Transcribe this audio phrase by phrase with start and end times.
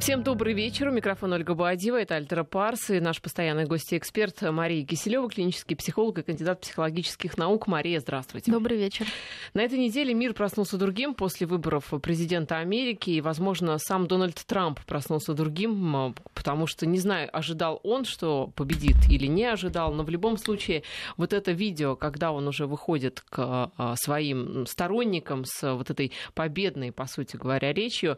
[0.00, 0.88] Всем добрый вечер.
[0.88, 2.00] У микрофона Ольга Буадива.
[2.00, 6.62] Это Альтера Парс и наш постоянный гость и эксперт Мария Киселева, клинический психолог и кандидат
[6.62, 7.66] психологических наук.
[7.66, 8.50] Мария, здравствуйте.
[8.50, 9.06] Добрый вечер.
[9.52, 13.10] На этой неделе мир проснулся другим после выборов президента Америки.
[13.10, 18.96] И, возможно, сам Дональд Трамп проснулся другим, потому что, не знаю, ожидал он, что победит
[19.10, 19.92] или не ожидал.
[19.92, 20.82] Но в любом случае,
[21.18, 26.90] вот это видео, когда он уже выходит к а, своим сторонникам с вот этой победной,
[26.90, 28.16] по сути говоря, речью,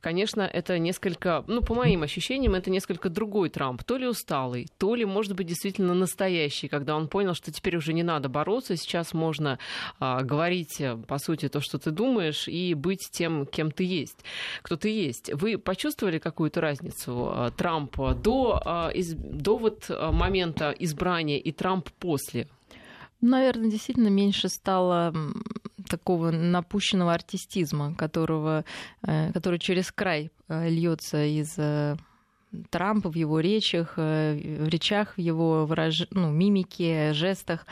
[0.00, 3.82] конечно, это несколько несколько, ну, по моим ощущениям, это несколько другой Трамп.
[3.84, 7.92] То ли усталый, то ли, может быть, действительно настоящий, когда он понял, что теперь уже
[7.92, 9.58] не надо бороться, сейчас можно
[9.98, 14.18] а, говорить, э, по сути, то, что ты думаешь, и быть тем, кем ты есть,
[14.62, 15.32] кто ты есть.
[15.32, 21.52] Вы почувствовали какую-то разницу а, Трампа до, а, из, до вот а, момента избрания и
[21.52, 22.48] Трамп после?
[23.20, 25.14] Наверное, действительно меньше стало
[25.88, 28.64] такого напущенного артистизма, которого,
[29.02, 31.96] э, который через край э, льется из э,
[32.70, 36.06] Трампа в его речах, в речах, в его выраж...
[36.12, 37.66] ну, мимике, жестах.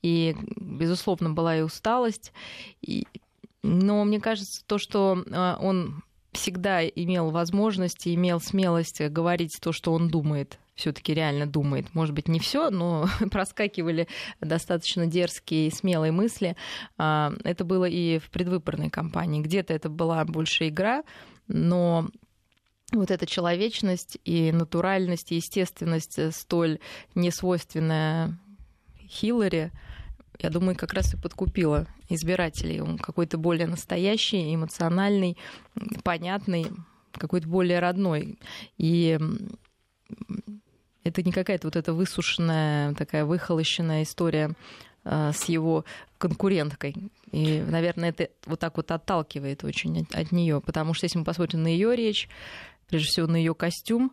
[0.00, 2.32] И, безусловно, была и усталость.
[2.80, 3.08] И...
[3.64, 5.24] Но мне кажется, то, что
[5.60, 11.92] он всегда имел возможность и имел смелость говорить то, что он думает все-таки реально думает.
[11.94, 14.06] Может быть, не все, но проскакивали
[14.40, 16.56] достаточно дерзкие и смелые мысли.
[16.96, 19.42] А, это было и в предвыборной кампании.
[19.42, 21.02] Где-то это была больше игра,
[21.48, 22.08] но
[22.92, 26.78] вот эта человечность и натуральность, и естественность э, столь
[27.14, 28.38] несвойственная
[29.08, 29.72] Хиллари,
[30.38, 32.80] я думаю, как раз и подкупила избирателей.
[32.80, 35.36] Он какой-то более настоящий, эмоциональный,
[36.04, 36.68] понятный,
[37.12, 38.38] какой-то более родной.
[38.76, 39.18] И
[41.08, 44.54] это не какая-то вот эта высушенная, такая выхолощенная история
[45.04, 45.84] а, с его
[46.18, 46.94] конкуренткой.
[47.32, 51.62] И, наверное, это вот так вот отталкивает очень от, нее, потому что если мы посмотрим
[51.62, 52.28] на ее речь,
[52.88, 54.12] прежде всего на ее костюм,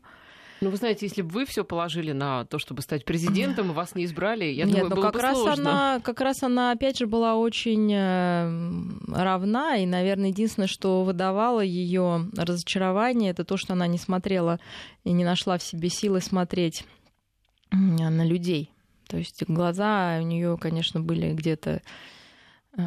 [0.62, 3.94] ну, вы знаете, если бы вы все положили на то, чтобы стать президентом, и вас
[3.96, 5.70] не избрали, я Нет, думаю, ну было как бы раз сложно.
[5.70, 11.62] Она, как раз она, опять же, была очень э, равна, и, наверное, единственное, что выдавало
[11.62, 14.60] ее разочарование, это то, что она не смотрела
[15.04, 16.86] и не нашла в себе силы смотреть
[17.72, 18.72] на людей.
[19.08, 21.82] То есть глаза у нее, конечно, были где-то
[22.78, 22.82] э,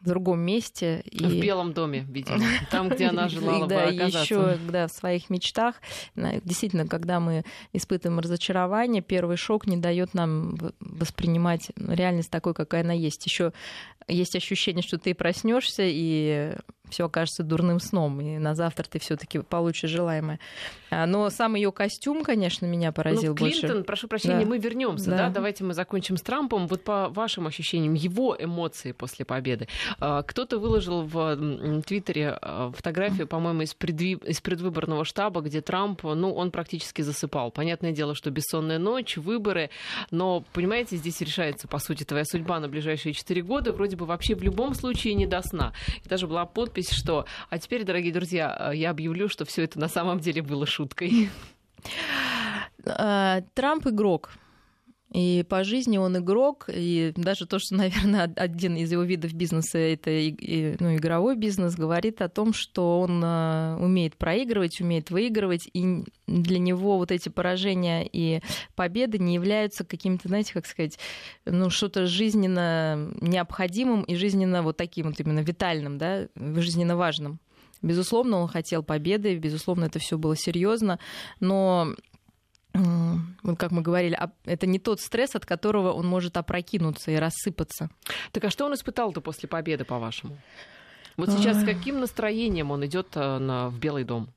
[0.00, 1.02] в другом месте.
[1.10, 1.24] И...
[1.24, 4.20] В Белом доме, видимо, там, где она желала бы оказаться.
[4.20, 5.76] еще да, в своих мечтах.
[6.16, 12.92] Действительно, когда мы испытываем разочарование, первый шок не дает нам воспринимать реальность такой, какая она
[12.92, 13.24] есть.
[13.26, 13.52] Еще
[14.06, 16.54] есть ощущение, что ты проснешься и
[16.90, 20.38] все окажется дурным сном, и на завтра ты все-таки получишь желаемое.
[20.90, 23.84] А, но сам ее костюм, конечно, меня поразил ну, Клинтон, больше.
[23.84, 24.46] прошу прощения, да.
[24.46, 25.16] мы вернемся, да.
[25.16, 26.66] да, давайте мы закончим с Трампом.
[26.66, 29.68] Вот по вашим ощущениям, его эмоции после победы.
[30.00, 34.12] А, кто-то выложил в Твиттере а, фотографию, по-моему, из, предви...
[34.24, 37.50] из предвыборного штаба, где Трамп, ну, он практически засыпал.
[37.50, 39.70] Понятное дело, что бессонная ночь, выборы,
[40.10, 43.72] но, понимаете, здесь решается, по сути, твоя судьба на ближайшие четыре года.
[43.72, 45.72] Вроде бы вообще в любом случае не до сна.
[46.04, 47.26] И даже была подпись, что...
[47.50, 51.30] А теперь, дорогие друзья, я объявлю, что все это на самом деле было шуткой.
[52.86, 54.32] А, Трамп игрок.
[55.12, 59.78] И по жизни он игрок, и даже то, что, наверное, один из его видов бизнеса
[59.78, 66.04] это ну, игровой бизнес, говорит о том, что он а, умеет проигрывать, умеет выигрывать, и
[66.26, 68.42] для него вот эти поражения и
[68.74, 70.98] победы не являются каким-то, знаете, как сказать,
[71.46, 77.38] ну, что-то жизненно необходимым и жизненно вот таким вот именно витальным, да, жизненно важным.
[77.80, 80.98] Безусловно, он хотел победы, безусловно, это все было серьезно,
[81.38, 81.94] но
[83.42, 87.90] вот как мы говорили, это не тот стресс, от которого он может опрокинуться и рассыпаться.
[88.32, 90.38] Так а что он испытал-то после победы, по-вашему?
[91.18, 94.28] Вот сейчас с каким настроением он идет э, на, в Белый дом?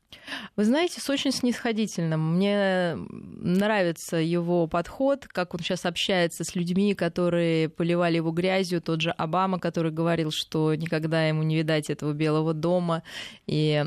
[0.55, 2.37] Вы знаете, с очень снисходительным.
[2.37, 8.81] Мне нравится его подход, как он сейчас общается с людьми, которые поливали его грязью.
[8.81, 13.03] Тот же Обама, который говорил, что никогда ему не видать этого Белого дома.
[13.45, 13.85] И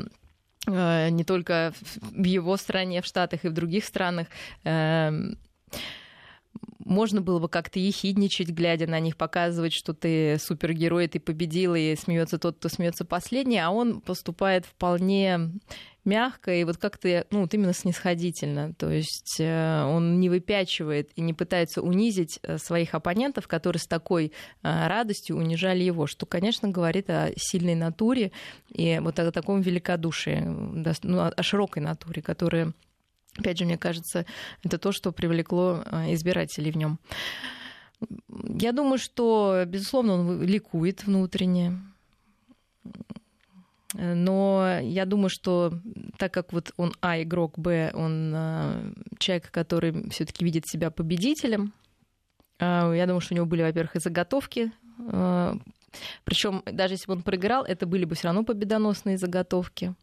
[0.67, 4.27] не только в его стране, в Штатах и в других странах
[4.63, 5.37] эм,
[6.79, 11.95] можно было бы как-то ехидничать, глядя на них, показывать, что ты супергерой, ты победил, и
[11.95, 15.51] смеется тот, кто смеется последний, а он поступает вполне
[16.05, 18.73] мягко и вот как-то, ну, вот именно снисходительно.
[18.75, 23.87] То есть э, он не выпячивает и не пытается унизить э, своих оппонентов, которые с
[23.87, 24.31] такой
[24.63, 28.31] э, радостью унижали его, что, конечно, говорит о сильной натуре
[28.69, 30.41] и вот о таком великодушии,
[31.03, 32.73] ну, о широкой натуре, которая,
[33.37, 34.25] опять же, мне кажется,
[34.63, 36.99] это то, что привлекло избирателей в нем.
[38.59, 41.79] Я думаю, что, безусловно, он ликует внутренне
[43.97, 45.73] Но я думаю, что
[46.17, 51.73] так как вот он А игрок, Б, он э, человек, который все-таки видит себя победителем,
[52.59, 54.71] э, я думаю, что у него были, во-первых, и заготовки.
[54.99, 55.55] Э,
[56.25, 59.95] Причем даже если бы он проиграл, это были бы все равно победоносные заготовки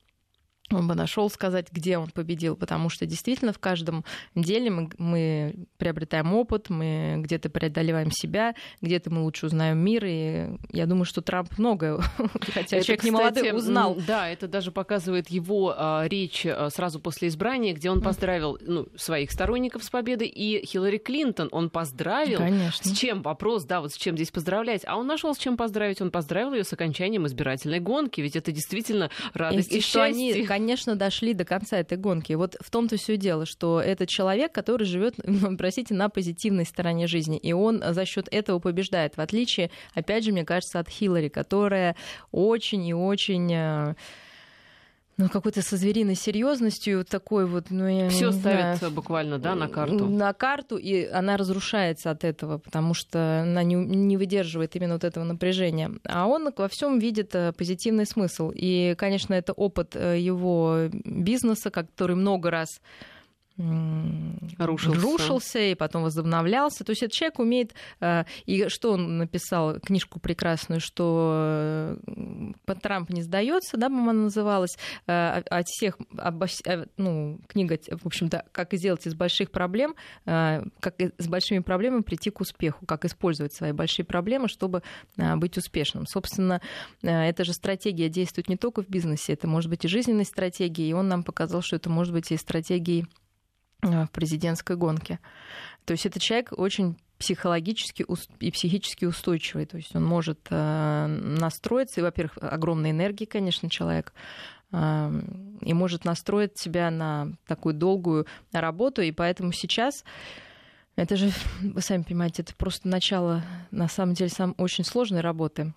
[0.70, 4.04] он бы нашел сказать, где он победил, потому что действительно в каждом
[4.34, 10.56] деле мы, мы приобретаем опыт, мы где-то преодолеваем себя, где-то мы лучше узнаем мир, и
[10.70, 11.98] я думаю, что Трамп многое,
[12.52, 13.96] хотя это, человек не молодой, узнал.
[14.06, 18.86] Да, это даже показывает его а, речь а, сразу после избрания, где он поздравил ну,
[18.96, 22.38] своих сторонников с победой, и Хиллари Клинтон он поздравил.
[22.38, 22.90] Конечно.
[22.90, 24.82] С чем вопрос, да, вот с чем здесь поздравлять?
[24.86, 28.52] А он нашел с чем поздравить, он поздравил ее с окончанием избирательной гонки, ведь это
[28.52, 30.02] действительно радость и, и, и счастье.
[30.02, 32.34] Они, конечно, дошли до конца этой гонки.
[32.34, 37.06] Вот в том-то все дело, что это человек, который живет, ну, простите, на позитивной стороне
[37.06, 39.16] жизни, и он за счет этого побеждает.
[39.16, 41.96] В отличие, опять же, мне кажется, от Хиллари, которая
[42.32, 43.94] очень и очень э,
[45.22, 49.54] ну, какой-то со звериной серьезностью такой вот, ну, я Все не ставит знаю, буквально, да,
[49.54, 50.06] на карту.
[50.06, 55.04] На карту, и она разрушается от этого, потому что она не, не выдерживает именно вот
[55.04, 55.92] этого напряжения.
[56.04, 58.52] А он во всем видит э, позитивный смысл.
[58.54, 62.80] И, конечно, это опыт э, его бизнеса, который много раз
[64.58, 65.00] рушился.
[65.00, 66.84] рушился и потом возобновлялся.
[66.84, 67.74] То есть этот человек умеет...
[68.00, 69.78] Э, и что он написал?
[69.80, 74.76] Книжку прекрасную, что э, Трамп не сдается, да, она называлась,
[75.06, 75.98] э, от всех...
[76.96, 79.94] Ну, книга, в общем-то, как сделать из больших проблем,
[80.24, 84.82] как с большими проблемами прийти к успеху, как использовать свои большие проблемы, чтобы
[85.16, 86.06] быть успешным.
[86.06, 86.60] Собственно,
[87.02, 90.92] эта же стратегия действует не только в бизнесе, это может быть и жизненной стратегией, и
[90.92, 93.06] он нам показал, что это может быть и стратегией
[93.82, 95.18] в президентской гонке.
[95.84, 98.04] То есть это человек очень психологически
[98.40, 99.66] и психически устойчивый.
[99.66, 104.12] То есть он может э, настроиться, и, во-первых, огромной энергии, конечно, человек,
[104.72, 105.22] э,
[105.60, 109.02] и может настроить себя на такую долгую работу.
[109.02, 110.04] И поэтому сейчас
[110.96, 111.30] это же,
[111.60, 115.72] вы сами понимаете, это просто начало, на самом деле, сам очень сложной работы.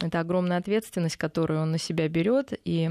[0.00, 2.90] Это огромная ответственность, которую он на себя берет, и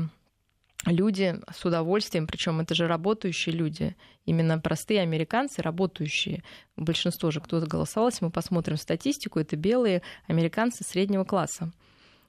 [0.86, 3.96] люди с удовольствием, причем это же работающие люди,
[4.26, 6.44] именно простые американцы, работающие.
[6.76, 11.72] Большинство же, кто голосовал, мы посмотрим статистику, это белые американцы среднего класса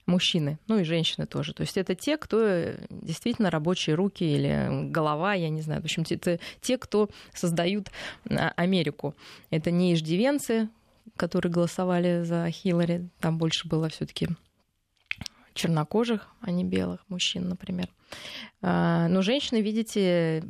[0.07, 1.55] мужчины, ну и женщины тоже.
[1.55, 5.81] То есть это те, кто действительно рабочие руки или голова, я не знаю.
[5.81, 7.91] В общем, это те, кто создают
[8.29, 9.15] а, Америку.
[9.51, 10.69] Это не иждивенцы,
[11.17, 14.29] которые голосовали за Хиллари, там больше было все таки
[15.55, 17.89] чернокожих, а не белых мужчин, например.
[18.61, 20.45] А, но женщины, видите,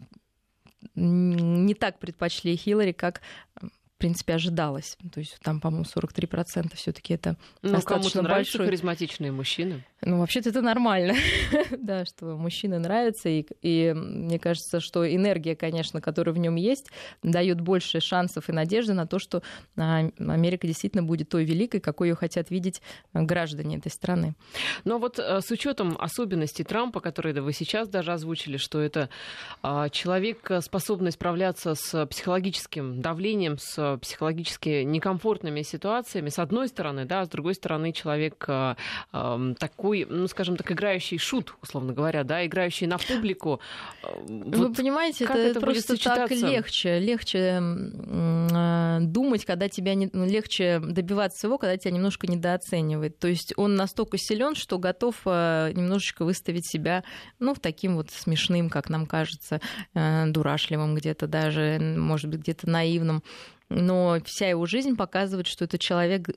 [0.94, 3.20] не так предпочли Хиллари, как
[4.04, 4.98] принципе, ожидалось.
[5.12, 8.66] То есть там, по-моему, 43% все таки это ну, достаточно кому нравятся большой.
[8.66, 9.82] харизматичные мужчины.
[10.02, 11.14] Ну, вообще-то это нормально,
[11.78, 16.90] да, что мужчины нравятся, и, и мне кажется, что энергия, конечно, которая в нем есть,
[17.22, 19.42] дает больше шансов и надежды на то, что
[19.78, 22.82] а, Америка действительно будет той великой, какой ее хотят видеть
[23.14, 24.34] граждане этой страны.
[24.84, 29.08] Но вот э, с учетом особенностей Трампа, которые вы сейчас даже озвучили, что это
[29.62, 37.04] а, человек, э, способный справляться с психологическим давлением, с психологически некомфортными ситуациями, с одной стороны,
[37.04, 38.74] да, а с другой стороны, человек э,
[39.12, 43.60] э, такой, ну, скажем так, играющий шут, условно говоря, да, играющий на публику.
[44.26, 50.26] Вы вот понимаете, это, это просто так легче, легче э, думать, когда тебя не, ну,
[50.26, 53.18] легче добиваться всего, когда тебя немножко недооценивает.
[53.18, 57.04] То есть он настолько силен, что готов э, немножечко выставить себя,
[57.38, 59.60] ну, в таким вот смешным, как нам кажется,
[59.94, 63.22] э, дурашливым где-то даже, может быть, где-то наивным
[63.68, 66.28] но вся его жизнь показывает, что это человек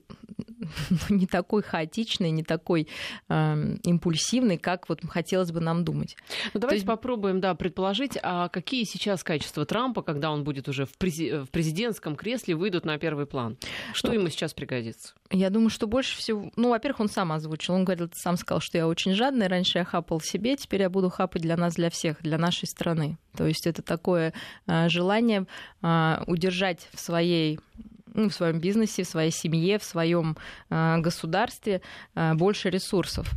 [1.10, 2.88] не такой хаотичный, не такой
[3.30, 6.18] э, импульсивный, как вот хотелось бы нам думать.
[6.54, 6.88] Ну, давайте есть...
[6.88, 11.44] попробуем, да, предположить, а какие сейчас качества Трампа, когда он будет уже в, прези...
[11.44, 13.58] в президентском кресле, выйдут на первый план?
[13.94, 15.14] Что ну, ему сейчас пригодится?
[15.30, 16.52] Я думаю, что больше всего...
[16.56, 17.74] Ну, во-первых, он сам озвучил.
[17.74, 19.48] Он говорил, сам сказал, что я очень жадный.
[19.48, 23.18] Раньше я хапал себе, теперь я буду хапать для нас, для всех, для нашей страны.
[23.36, 24.34] То есть это такое
[24.68, 25.46] э, желание
[25.82, 30.38] э, удержать в своей ну, в своем бизнесе, в своей семье, в своем
[30.70, 31.82] э, государстве
[32.16, 33.32] э, больше ресурсов.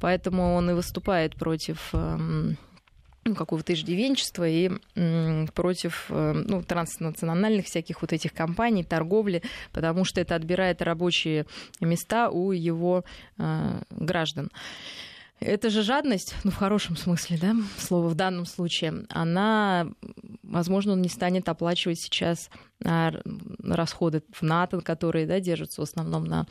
[0.00, 2.54] Поэтому он и выступает против э,
[3.24, 4.70] ну, какого-то иждивенчества и
[5.54, 11.46] против ну, транснациональных всяких вот этих компаний, торговли, потому что это отбирает рабочие
[11.80, 13.04] места у его
[13.38, 14.50] э, граждан.
[15.40, 19.86] Это же жадность, ну, в хорошем смысле, да, слово в данном случае, она,
[20.42, 22.50] возможно, он не станет оплачивать сейчас
[22.84, 23.12] а,
[23.62, 26.46] расходы в НАТО, которые, да, держатся в основном на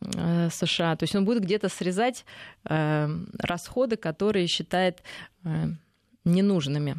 [0.00, 0.96] э, США.
[0.96, 2.24] То есть он будет где-то срезать
[2.64, 3.08] э,
[3.38, 5.02] расходы, которые считает
[5.44, 5.66] э,
[6.24, 6.96] ненужными.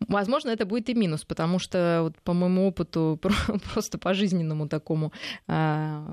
[0.00, 3.18] Возможно, это будет и минус, потому что вот по моему опыту,
[3.72, 5.12] просто по жизненному такому,
[5.46, 6.12] а,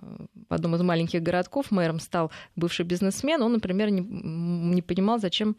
[0.49, 5.55] в одном из маленьких городков мэром стал бывший бизнесмен, он, например, не, не понимал, зачем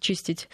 [0.00, 0.48] чистить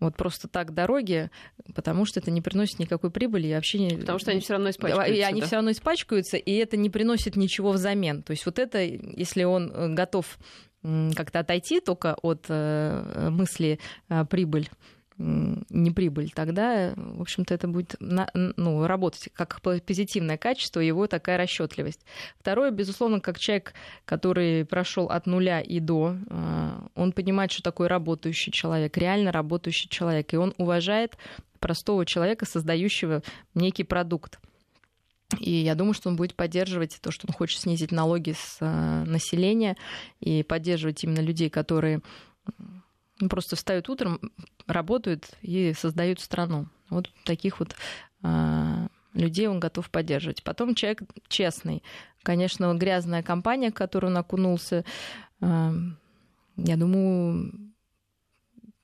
[0.00, 1.30] вот просто так дороги,
[1.74, 3.96] потому что это не приносит никакой прибыли и вообще не...
[3.96, 5.12] Потому что они все равно испачкаются.
[5.12, 5.46] И они да?
[5.46, 8.22] все равно испачкаются, и это не приносит ничего взамен.
[8.22, 10.38] То есть вот это, если он э, готов
[10.82, 13.80] как-то отойти только от э, мысли
[14.30, 14.68] прибыль,
[15.18, 22.04] не прибыль, тогда, в общем-то, это будет ну, работать как позитивное качество, его такая расчетливость.
[22.38, 27.88] Второе, безусловно, как человек, который прошел от нуля и до, а, он понимает, что такое
[27.88, 31.18] работающий человек, реально работающий человек, и он уважает
[31.58, 33.22] простого человека, создающего
[33.54, 34.38] некий продукт.
[35.40, 39.04] И я думаю, что он будет поддерживать то, что он хочет снизить налоги с а,
[39.04, 39.76] населения
[40.20, 42.02] и поддерживать именно людей, которые
[43.28, 44.20] просто встают утром,
[44.68, 46.68] работают и создают страну.
[46.90, 47.74] Вот таких вот
[48.22, 50.42] а, людей он готов поддерживать.
[50.44, 51.82] Потом человек честный.
[52.22, 54.84] Конечно, грязная компания, в которую он окунулся,
[55.40, 55.72] а,
[56.56, 57.52] я думаю,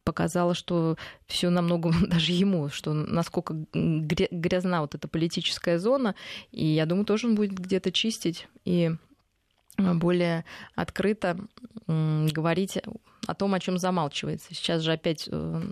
[0.05, 6.15] показала, что все намного даже ему, что насколько грязна вот эта политическая зона,
[6.51, 8.93] и я думаю, тоже он будет где-то чистить и
[9.77, 10.45] более
[10.77, 11.37] открыто
[11.87, 12.79] говорить
[13.27, 14.55] о том, о чем замалчивается.
[14.55, 15.63] Сейчас же опять э,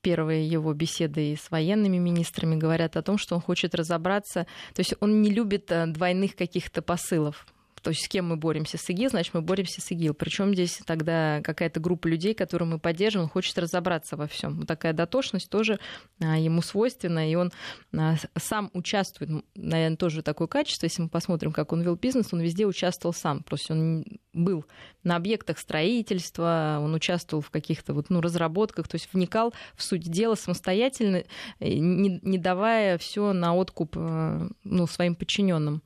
[0.00, 4.46] первые его беседы с военными министрами говорят о том, что он хочет разобраться.
[4.74, 7.46] То есть он не любит э, двойных каких-то посылов.
[7.82, 8.76] То есть с кем мы боремся?
[8.76, 10.14] С ИГИЛ, значит, мы боремся с ИГИЛ.
[10.14, 14.58] Причем здесь тогда какая-то группа людей, которую мы поддерживаем, хочет разобраться во всем.
[14.58, 15.78] Вот такая дотошность тоже
[16.20, 17.52] а, ему свойственна, и он
[17.96, 20.86] а, сам участвует, наверное, тоже такое качество.
[20.86, 23.42] Если мы посмотрим, как он вел бизнес, он везде участвовал сам.
[23.42, 24.64] Просто он был
[25.02, 30.10] на объектах строительства, он участвовал в каких-то вот, ну, разработках, то есть вникал в суть
[30.10, 31.24] дела самостоятельно,
[31.58, 35.82] не, не давая все на откуп э, ну, своим подчиненным.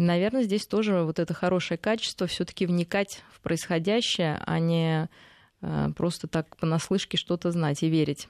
[0.00, 5.10] Наверное, здесь тоже вот это хорошее качество все-таки вникать в происходящее, а не
[5.60, 8.26] э, просто так понаслышке что-то знать и верить.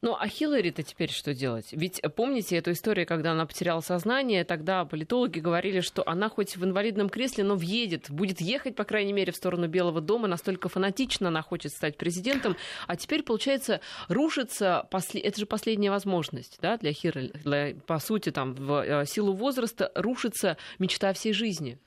[0.00, 1.68] Ну, а Хиллари-то теперь что делать?
[1.72, 6.64] Ведь помните эту историю, когда она потеряла сознание, тогда политологи говорили, что она хоть в
[6.64, 11.28] инвалидном кресле, но въедет, будет ехать, по крайней мере, в сторону Белого дома, настолько фанатично
[11.28, 15.20] она хочет стать президентом, а теперь, получается, рушится, после...
[15.20, 20.56] это же последняя возможность, да, для Хиллари, по сути, там, в э, силу возраста рушится
[20.78, 21.78] мечта всей жизни.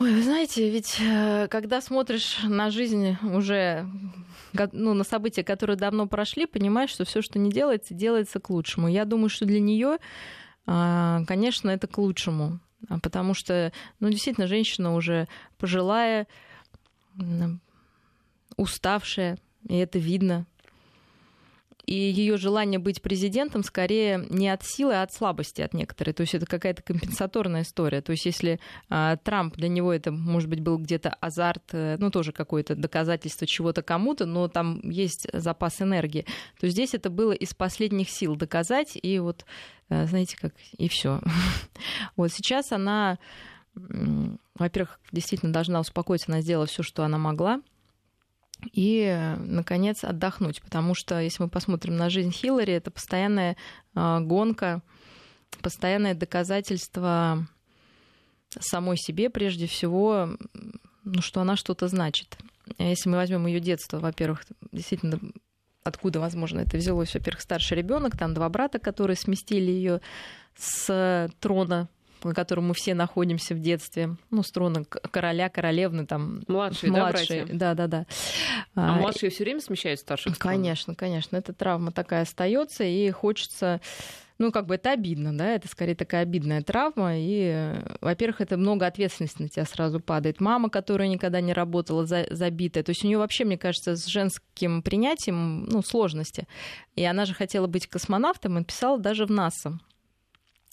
[0.00, 3.84] Ой, вы знаете, ведь э, когда смотришь на жизнь уже,
[4.70, 8.86] ну, на события, которые давно прошли, понимаешь, что все, что не делается, делается к лучшему.
[8.86, 9.98] Я думаю, что для нее,
[10.66, 15.26] а, конечно, это к лучшему, а потому что, ну, действительно, женщина уже
[15.56, 16.28] пожилая,
[18.56, 19.36] уставшая,
[19.68, 20.46] и это видно
[21.88, 26.12] и ее желание быть президентом скорее не от силы, а от слабости от некоторой.
[26.12, 28.02] То есть это какая-то компенсаторная история.
[28.02, 32.10] То есть если а, Трамп для него это, может быть, был где-то азарт, э, ну
[32.10, 36.26] тоже какое-то доказательство чего-то кому-то, но там есть запас энергии,
[36.60, 39.46] то здесь это было из последних сил доказать, и вот,
[39.88, 41.22] э, знаете, как, и все.
[42.16, 43.18] Вот сейчас она,
[43.74, 47.62] во-первых, действительно должна успокоиться, она сделала все, что она могла,
[48.72, 50.60] и, наконец, отдохнуть.
[50.62, 53.56] Потому что, если мы посмотрим на жизнь Хиллари, это постоянная
[53.94, 54.82] а, гонка,
[55.62, 57.46] постоянное доказательство
[58.58, 60.36] самой себе, прежде всего,
[61.04, 62.38] ну, что она что-то значит.
[62.78, 65.18] Если мы возьмем ее детство, во-первых, действительно,
[65.84, 70.00] откуда, возможно, это взялось, во-первых, старший ребенок, там два брата, которые сместили ее
[70.56, 71.88] с трона
[72.24, 76.42] на котором мы все находимся в детстве, ну, с трона короля, королевны, там...
[76.48, 77.46] Младшие, младшие.
[77.46, 78.06] да, Да, да, да.
[78.74, 80.38] А, а младшие все время смещают старших?
[80.38, 81.36] Конечно, конечно.
[81.36, 83.80] Эта травма такая остается, и хочется
[84.38, 88.86] ну, как бы это обидно, да, это скорее такая обидная травма, и, во-первых, это много
[88.86, 90.40] ответственности на тебя сразу падает.
[90.40, 94.06] Мама, которая никогда не работала, за, забитая, то есть у нее вообще, мне кажется, с
[94.06, 96.46] женским принятием, ну, сложности.
[96.94, 99.80] И она же хотела быть космонавтом и писала даже в НАСА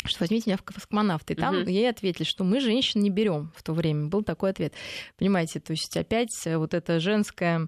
[0.09, 1.33] что возьмите меня в космонавты.
[1.33, 1.69] И там угу.
[1.69, 4.07] ей ответили, что мы женщин не берем в то время.
[4.07, 4.73] Был такой ответ.
[5.17, 7.67] Понимаете, то есть опять вот эта женская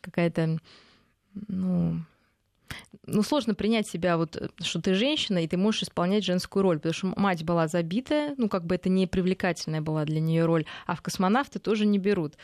[0.00, 0.58] какая-то,
[1.48, 2.04] ну,
[3.06, 6.76] ну, сложно принять себя, вот, э, что ты женщина, и ты можешь исполнять женскую роль,
[6.76, 10.64] потому что мать была забитая, ну, как бы это не привлекательная была для нее роль,
[10.86, 12.34] а в космонавты тоже не берут.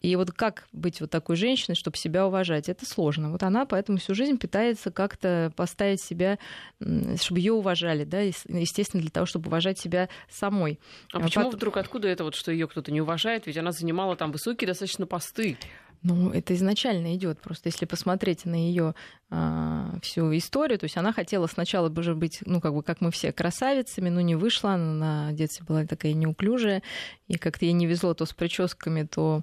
[0.00, 3.30] И вот как быть вот такой женщиной, чтобы себя уважать, это сложно.
[3.30, 6.38] Вот она поэтому всю жизнь пытается как-то поставить себя,
[6.80, 10.78] чтобы ее уважали, да, естественно, для того, чтобы уважать себя самой.
[11.12, 11.58] А, а почему потом...
[11.58, 13.46] вдруг откуда это вот, что ее кто-то не уважает?
[13.46, 15.58] Ведь она занимала там высокие достаточно посты.
[16.02, 17.40] Ну, это изначально идет.
[17.40, 18.94] Просто если посмотреть на ее
[19.28, 23.10] а, всю историю, то есть она хотела сначала уже быть, ну, как бы, как мы
[23.10, 24.72] все, красавицами, но не вышла.
[24.72, 26.82] Она на детстве была такая неуклюжая,
[27.28, 29.42] и как-то ей не везло то с прическами, то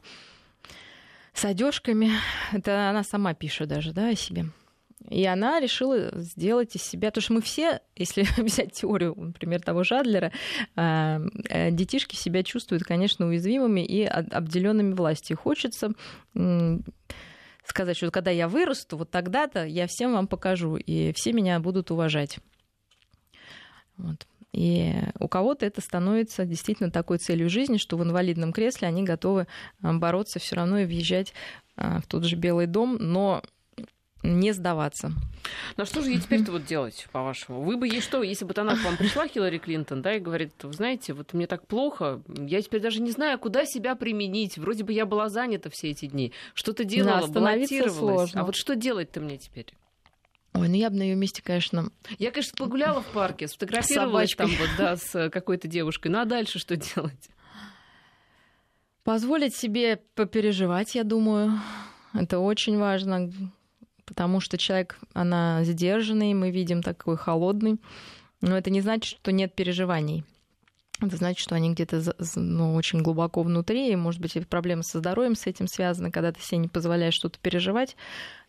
[1.34, 2.12] с одежками.
[2.52, 4.48] Это она сама пишет даже, да, о себе.
[5.10, 9.84] И она решила сделать из себя, потому что мы все, если взять теорию, например, того
[9.84, 10.32] Жадлера,
[10.76, 15.38] а, э, детишки себя чувствуют, конечно, уязвимыми и обделенными властью.
[15.38, 15.92] Хочется
[17.64, 21.92] сказать, что когда я вырасту, вот тогда-то я всем вам покажу, и все меня будут
[21.92, 22.40] уважать.
[23.98, 24.26] Вот.
[24.54, 29.48] И у кого-то это становится действительно такой целью жизни, что в инвалидном кресле они готовы
[29.82, 31.34] а, бороться все равно и въезжать
[31.76, 33.44] а, в тот же Белый дом, но
[34.24, 35.10] не сдаваться.
[35.78, 37.62] Ну а что же ей теперь-то вот делать, по-вашему?
[37.62, 40.52] Вы бы ей что, если бы она к вам пришла, Хиллари Клинтон, да, и говорит,
[40.64, 44.58] вы знаете, вот мне так плохо, я теперь даже не знаю, куда себя применить.
[44.58, 47.96] Вроде бы я была занята все эти дни, что-то делала, да, баллотировалась.
[47.98, 48.42] Сложно.
[48.42, 49.74] А вот что делать-то мне теперь?
[50.54, 51.92] Ой, ну я бы на ее месте, конечно...
[52.18, 56.08] Я, конечно, погуляла в парке, сфотографировалась там вот, да, с какой-то девушкой.
[56.08, 57.30] Ну а дальше что делать?
[59.04, 61.62] Позволить себе попереживать, я думаю.
[62.14, 63.32] Это очень важно
[64.08, 67.80] потому что человек, она сдержанный, мы видим такой холодный,
[68.42, 70.24] но это не значит, что нет переживаний.
[71.00, 72.02] Это значит, что они где-то
[72.36, 76.10] ну, очень глубоко внутри, и, может быть, и проблемы со здоровьем с этим связаны.
[76.10, 77.96] Когда ты себе не позволяешь что-то переживать,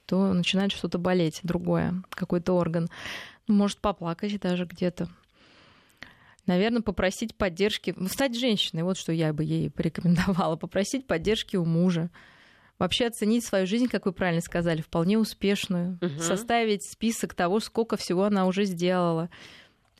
[0.06, 2.88] то начинает что-то болеть, другое, какой-то орган.
[3.48, 5.10] Может поплакать даже где-то.
[6.46, 11.66] Наверное, попросить поддержки, ну, стать женщиной, вот что я бы ей порекомендовала, попросить поддержки у
[11.66, 12.08] мужа,
[12.78, 16.20] вообще оценить свою жизнь, как вы правильно сказали, вполне успешную, угу.
[16.20, 19.30] составить список того, сколько всего она уже сделала,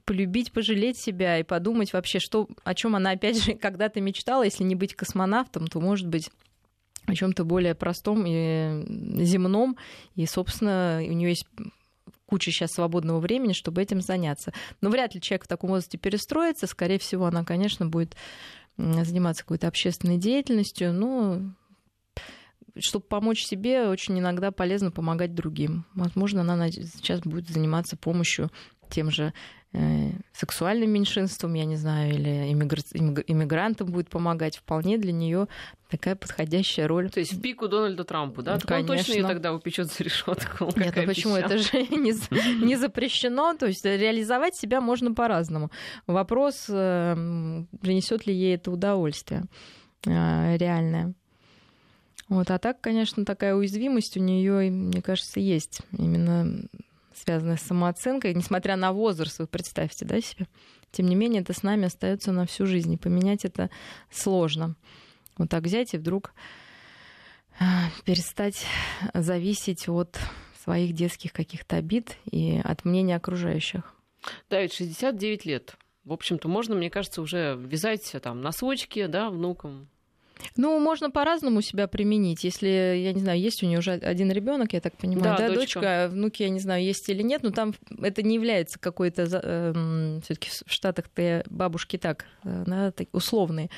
[0.05, 4.65] полюбить, пожалеть себя и подумать вообще, что, о чем она опять же когда-то мечтала, если
[4.65, 6.31] не быть космонавтом, то может быть
[7.07, 9.77] о чем-то более простом и земном,
[10.15, 11.47] и, собственно, у нее есть
[12.27, 14.53] куча сейчас свободного времени, чтобы этим заняться.
[14.83, 16.67] Но вряд ли человек в таком возрасте перестроится.
[16.67, 18.15] Скорее всего, она, конечно, будет
[18.77, 21.41] заниматься какой-то общественной деятельностью, но
[22.81, 25.85] чтобы помочь себе, очень иногда полезно помогать другим.
[25.95, 28.51] Возможно, она сейчас будет заниматься помощью
[28.89, 29.33] тем же
[29.73, 32.79] э, сексуальным меньшинством, я не знаю, или иммигр...
[33.27, 34.57] иммигрантам будет помогать.
[34.57, 35.49] Вполне для нее
[35.91, 37.11] такая подходящая роль.
[37.11, 38.59] То есть в пику Дональду Трампу, да?
[38.59, 38.93] Так Конечно.
[38.93, 40.71] он точно ее тогда упечет за решетку.
[40.77, 41.37] Нет, ну почему?
[41.37, 41.47] Пища.
[41.47, 43.55] Это же не, не запрещено.
[43.55, 45.71] То есть реализовать себя можно по-разному.
[46.07, 47.15] Вопрос, э,
[47.81, 49.45] принесет ли ей это удовольствие
[50.07, 51.15] э, реальное.
[52.29, 52.51] Вот.
[52.51, 55.81] А так, конечно, такая уязвимость у нее, мне кажется, есть.
[55.97, 56.65] Именно
[57.15, 60.47] связанная с самооценкой, несмотря на возраст, вы представьте, да, себе.
[60.91, 62.93] Тем не менее, это с нами остается на всю жизнь.
[62.93, 63.71] И поменять это
[64.11, 64.77] сложно.
[65.37, 66.33] Вот так взять и вдруг
[67.61, 68.65] а, перестать
[69.15, 70.19] зависеть от
[70.63, 73.95] своих детских каких-то обид и от мнения окружающих.
[74.51, 75.77] Да, ведь 69 лет.
[76.05, 79.89] В общем-то, можно, мне кажется, уже вязать там носочки, да, внукам,
[80.57, 82.45] ну, можно по-разному себя применить.
[82.45, 85.55] Если, я не знаю, есть у нее уже один ребенок, я так понимаю, да, да
[85.55, 85.81] дочка.
[85.81, 89.73] дочка, внуки, я не знаю, есть или нет, но там это не является какой-то э,
[89.75, 93.71] эм, все-таки в Штатах-то бабушки так, э, да, так условные.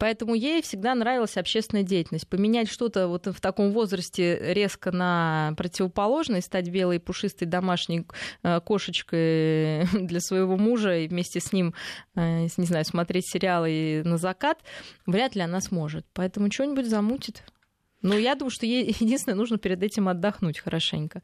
[0.00, 2.26] Поэтому ей всегда нравилась общественная деятельность.
[2.26, 8.06] Поменять что-то вот в таком возрасте резко на противоположное, стать белой пушистой домашней
[8.42, 11.74] э, кошечкой для своего мужа и вместе с ним,
[12.16, 14.60] э, не знаю, смотреть сериалы на закат,
[15.04, 16.06] вряд ли она сможет.
[16.14, 17.44] Поэтому что-нибудь замутит.
[18.00, 21.22] Но я думаю, что ей единственное нужно перед этим отдохнуть хорошенько.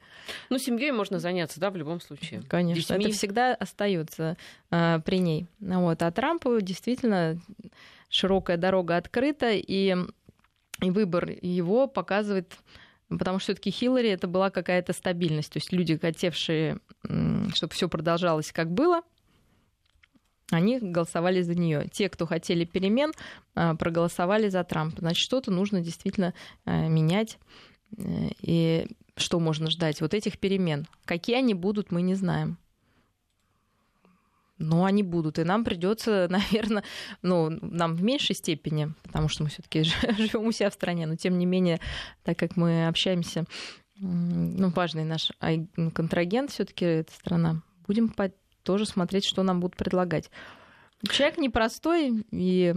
[0.51, 2.43] Ну, семьей можно заняться, да, в любом случае.
[2.47, 3.11] Конечно, Детьми.
[3.11, 4.37] это всегда остается
[4.71, 5.47] э, при ней.
[5.61, 6.03] Вот.
[6.03, 7.41] А Трампу действительно
[8.09, 9.97] широкая дорога открыта, и,
[10.83, 12.55] и выбор его показывает
[13.09, 16.81] потому что все-таки Хиллари это была какая-то стабильность, то есть люди, хотевшие,
[17.55, 19.03] чтобы все продолжалось как было,
[20.51, 21.89] они голосовали за нее.
[21.91, 23.13] Те, кто хотели перемен,
[23.55, 25.01] а, проголосовали за Трампа.
[25.01, 27.39] Значит, что-то нужно действительно а, менять.
[27.99, 30.01] Э, и что можно ждать?
[30.01, 30.87] Вот этих перемен.
[31.05, 32.59] Какие они будут, мы не знаем
[34.59, 35.39] но они будут.
[35.39, 36.85] И нам придется, наверное,
[37.23, 41.17] ну, нам в меньшей степени, потому что мы все-таки живем у себя в стране, но
[41.17, 41.81] тем не менее,
[42.25, 43.45] так как мы общаемся
[43.99, 45.33] ну, важный наш
[45.95, 47.63] контрагент все-таки эта страна.
[47.87, 48.15] Будем
[48.63, 50.31] тоже смотреть, что нам будут предлагать.
[51.09, 52.75] Человек непростой, и...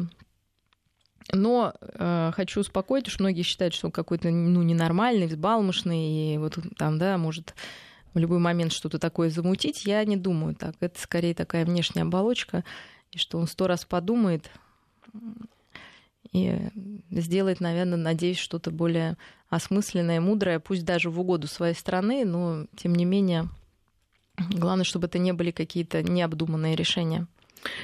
[1.34, 6.58] но э, хочу успокоить, что многие считают, что он какой-то ну, ненормальный, взбалмошный, и вот
[6.78, 7.56] там, да, может
[8.14, 9.86] в любой момент что-то такое замутить.
[9.86, 10.76] Я не думаю так.
[10.80, 12.64] Это скорее такая внешняя оболочка,
[13.12, 14.50] и что он сто раз подумает
[16.32, 16.70] и
[17.10, 19.18] сделает, наверное, надеюсь, что-то более
[19.50, 23.50] осмысленное, мудрое, пусть даже в угоду своей страны, но тем не менее
[24.38, 27.28] главное, чтобы это не были какие-то необдуманные решения.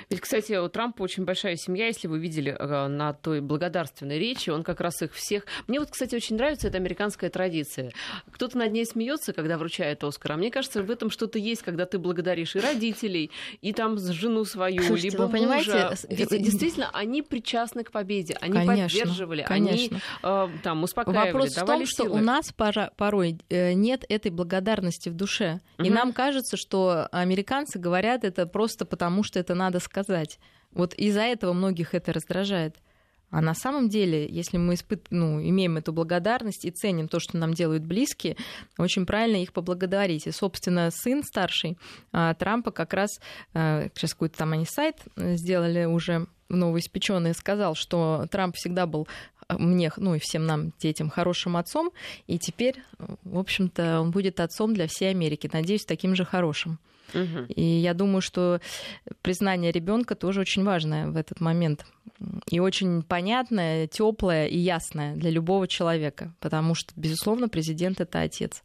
[0.09, 4.49] Ведь, кстати, у Трампа очень большая семья, если вы видели э, на той благодарственной речи,
[4.49, 5.45] он как раз их всех...
[5.67, 7.91] Мне вот, кстати, очень нравится эта американская традиция.
[8.31, 11.85] Кто-то над ней смеется, когда вручает Оскар, а мне кажется, в этом что-то есть, когда
[11.85, 15.95] ты благодаришь и родителей, и там жену свою, Слушайте, либо вы понимаете, мужа.
[16.09, 19.99] Действительно они причастны к победе, они конечно, поддерживали, конечно.
[20.23, 21.87] они э, там успокаивали, Вопрос в том, силы.
[21.87, 22.53] что у нас
[22.95, 25.59] порой э, нет этой благодарности в душе.
[25.79, 25.93] И Мгм.
[25.93, 30.39] нам кажется, что американцы говорят это просто потому, что это надо сказать.
[30.71, 32.75] Вот из-за этого многих это раздражает.
[33.31, 35.07] А на самом деле, если мы испыт...
[35.09, 38.37] ну, имеем эту благодарность и ценим то, что нам делают близкие,
[38.77, 40.27] очень правильно их поблагодарить.
[40.27, 41.77] И, собственно, сын старший
[42.11, 43.19] а, Трампа как раз,
[43.53, 49.07] а, сейчас какой-то там они сайт сделали уже новоиспеченный, сказал, что Трамп всегда был
[49.47, 51.91] а, мне, ну и всем нам, детям, хорошим отцом,
[52.27, 52.81] и теперь,
[53.23, 55.49] в общем-то, он будет отцом для всей Америки.
[55.51, 56.79] Надеюсь, таким же хорошим.
[57.13, 57.45] Мгм.
[57.47, 58.59] И я думаю, что
[59.21, 61.85] признание ребенка тоже очень важное в этот момент.
[62.49, 66.33] И очень понятное, теплое и ясное для любого человека.
[66.39, 68.63] Потому что, безусловно, президент это отец.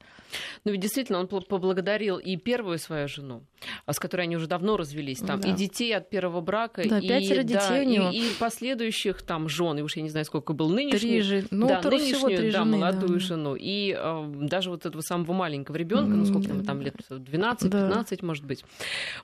[0.64, 3.42] Ну ведь действительно, он поблагодарил и первую свою жену,
[3.90, 5.48] с которой они уже давно развелись, там, Да.
[5.48, 8.10] и детей от первого брака, Да, и, пятеро детей да, у него.
[8.10, 10.98] и, и последующих там жен, и уж я не знаю, сколько был нынешний.
[11.00, 13.18] Три же, ну, да, трое всего нынешнюю, три да, жены, молодую да.
[13.18, 13.56] жену.
[13.58, 18.04] И э, даже вот этого самого маленького ребенка, ну сколько ему там лет, 12-15, Да.
[18.22, 18.64] может быть.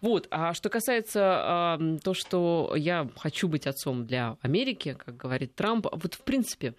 [0.00, 0.26] Вот.
[0.30, 5.86] А что касается э, то, что я хочу быть отцом для Америки, как говорит Трамп,
[5.92, 6.74] вот в принципе,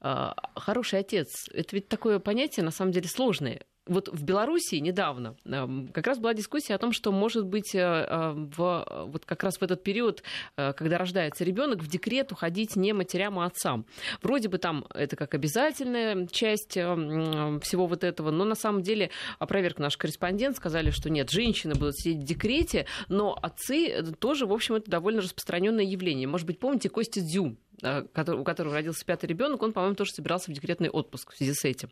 [0.00, 5.36] э, хороший отец, это ведь такое понятие, на самом деле, сложное вот в Белоруссии недавно
[5.44, 9.42] э, как раз была дискуссия о том, что может быть э, э, в, вот как
[9.42, 10.22] раз в этот период,
[10.56, 13.84] э, когда рождается ребенок, в декрет уходить не матерям, а отцам.
[14.22, 19.10] Вроде бы там это как обязательная часть э, всего вот этого, но на самом деле
[19.38, 24.46] опроверг наш корреспондент, сказали, что нет, женщины будут сидеть в декрете, но отцы э, тоже,
[24.46, 26.28] в общем, это довольно распространенное явление.
[26.28, 30.50] Может быть, помните Костя Дзюм, э, у которого родился пятый ребенок, он, по-моему, тоже собирался
[30.50, 31.90] в декретный отпуск в связи с этим.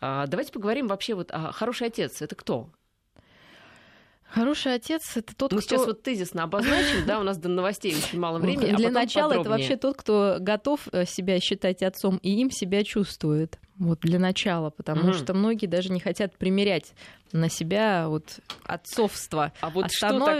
[0.00, 2.70] А, Давайте поговорим вообще вот а хороший отец это кто?
[4.24, 5.68] Хороший отец это тот, Мы кто...
[5.76, 8.70] сейчас вот тезисно обозначим, да, у нас до новостей очень мало времени.
[8.72, 9.68] а Для потом начала это подробнее.
[9.68, 13.58] вообще тот, кто готов э, себя считать отцом, и им себя чувствует.
[13.78, 15.14] Вот для начала, потому Мгм.
[15.14, 16.92] что многие даже не хотят примерять
[17.32, 19.88] на себя вот отцовство, А вот а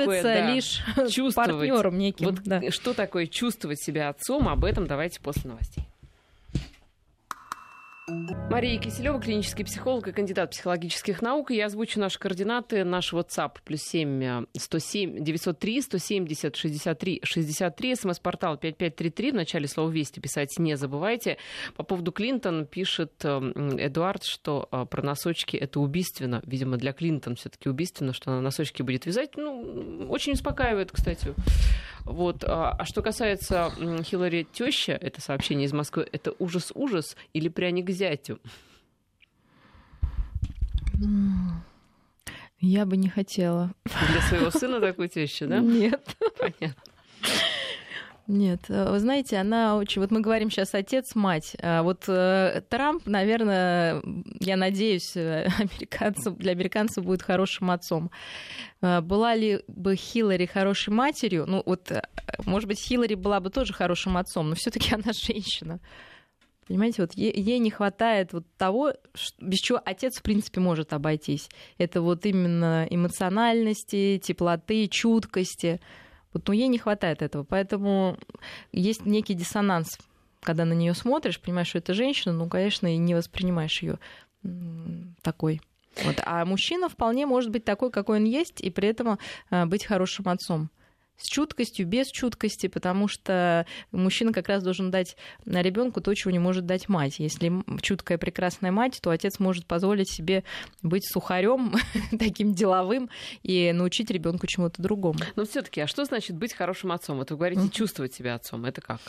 [0.04, 0.80] такое, да, лишь
[1.12, 1.34] чувствовать?
[1.34, 2.26] партнером неким.
[2.26, 2.70] Вот да.
[2.70, 5.84] что такое чувствовать себя отцом, об этом давайте после новостей.
[8.06, 11.50] Мария Киселева, клинический психолог и кандидат психологических наук.
[11.50, 12.84] Я озвучу наши координаты.
[12.84, 17.96] Наш WhatsApp плюс 7 107 903 170 63 63.
[17.96, 19.30] СМС-портал 5533.
[19.30, 21.38] В начале слова «Вести» писать не забывайте.
[21.76, 23.38] По поводу Клинтон пишет э,
[23.78, 26.42] Эдуард, что э, про носочки это убийственно.
[26.44, 29.36] Видимо, для Клинтон все таки убийственно, что она носочки будет вязать.
[29.36, 31.34] Ну, очень успокаивает, кстати.
[32.04, 32.44] Вот.
[32.44, 38.38] А а что касается Хиллари теща, это сообщение из Москвы, это ужас-ужас или пряник зятю?
[42.60, 43.72] Я бы не хотела.
[44.10, 45.58] Для своего сына такую тещу, да?
[45.58, 46.16] Нет.
[46.38, 46.82] Понятно.
[48.26, 50.00] Нет, э, вы знаете, она очень...
[50.00, 51.56] Вот мы говорим сейчас отец-мать.
[51.60, 54.02] А вот э, Трамп, наверное,
[54.40, 58.10] я надеюсь, э, американцев, для американцев будет хорошим отцом.
[58.80, 61.44] Была ли бы Хиллари хорошей матерью?
[61.46, 61.92] Ну вот,
[62.46, 65.80] может быть, Хиллари была бы тоже хорошим отцом, но все таки она женщина.
[66.66, 68.94] Понимаете, вот ей, не хватает вот того,
[69.40, 71.48] без чего отец, в принципе, может обойтись.
[71.76, 75.80] Это вот именно эмоциональности, теплоты, чуткости.
[76.32, 77.44] Вот, ну, ей не хватает этого.
[77.44, 78.16] Поэтому
[78.72, 79.98] есть некий диссонанс,
[80.40, 83.98] когда на нее смотришь, понимаешь, что это женщина, ну, конечно, и не воспринимаешь ее
[85.22, 85.60] такой.
[86.02, 86.16] Вот.
[86.24, 89.18] А мужчина вполне может быть такой, какой он есть, и при этом
[89.50, 90.70] а, быть хорошим отцом.
[91.16, 96.40] С чуткостью, без чуткости, потому что мужчина как раз должен дать ребенку то, чего не
[96.40, 97.18] может дать мать.
[97.18, 100.44] Если чуткая прекрасная мать, то отец может позволить себе
[100.82, 101.74] быть сухарем,
[102.18, 103.10] таким деловым,
[103.42, 105.20] и научить ребенку чему-то другому.
[105.36, 107.18] Но все-таки, а что значит быть хорошим отцом?
[107.18, 108.64] Вот вы говорите, чувствовать себя отцом.
[108.64, 109.00] Это как?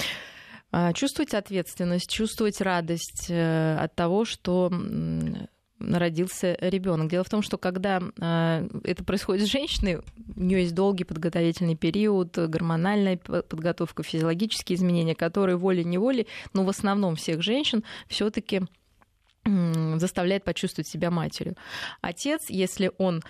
[0.72, 4.72] А, Чувствовать ответственность, чувствовать радость э, от того, что
[5.94, 7.10] родился ребенок.
[7.10, 9.98] Дело в том, что когда э, это происходит с женщиной,
[10.36, 17.16] у нее есть долгий подготовительный период, гормональная подготовка, физиологические изменения, которые волей-неволей, но в основном
[17.16, 18.62] всех женщин все-таки
[19.46, 21.56] заставляет почувствовать себя матерью.
[22.02, 23.22] Отец, если он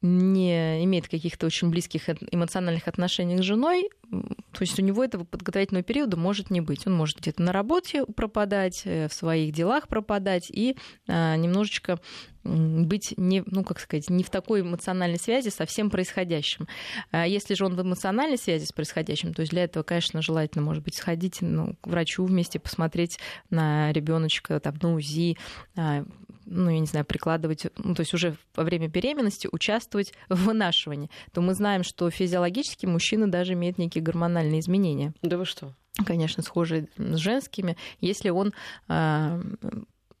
[0.00, 5.84] не имеет каких-то очень близких эмоциональных отношений с женой, то есть у него этого подготовительного
[5.84, 6.86] периода может не быть.
[6.86, 10.76] Он может где-то на работе пропадать, э, в своих делах пропадать и
[11.06, 12.00] а, немножечко
[12.44, 16.66] быть не, ну, как сказать, не в такой эмоциональной связи со всем происходящим.
[17.10, 20.64] А если же он в эмоциональной связи с происходящим, то есть для этого, конечно, желательно,
[20.64, 23.18] может быть, сходить ну, к врачу вместе, посмотреть
[23.50, 25.36] на ребеночка там, на УЗИ,
[25.76, 26.04] а,
[26.50, 31.10] ну, я не знаю, прикладывать, ну, то есть уже во время беременности участвовать в вынашивании,
[31.32, 35.12] то мы знаем, что физиологически мужчина даже имеет некие гормональные изменения.
[35.22, 35.74] Да вы что?
[36.06, 38.52] Конечно, схожие с женскими, если он
[38.88, 39.42] э,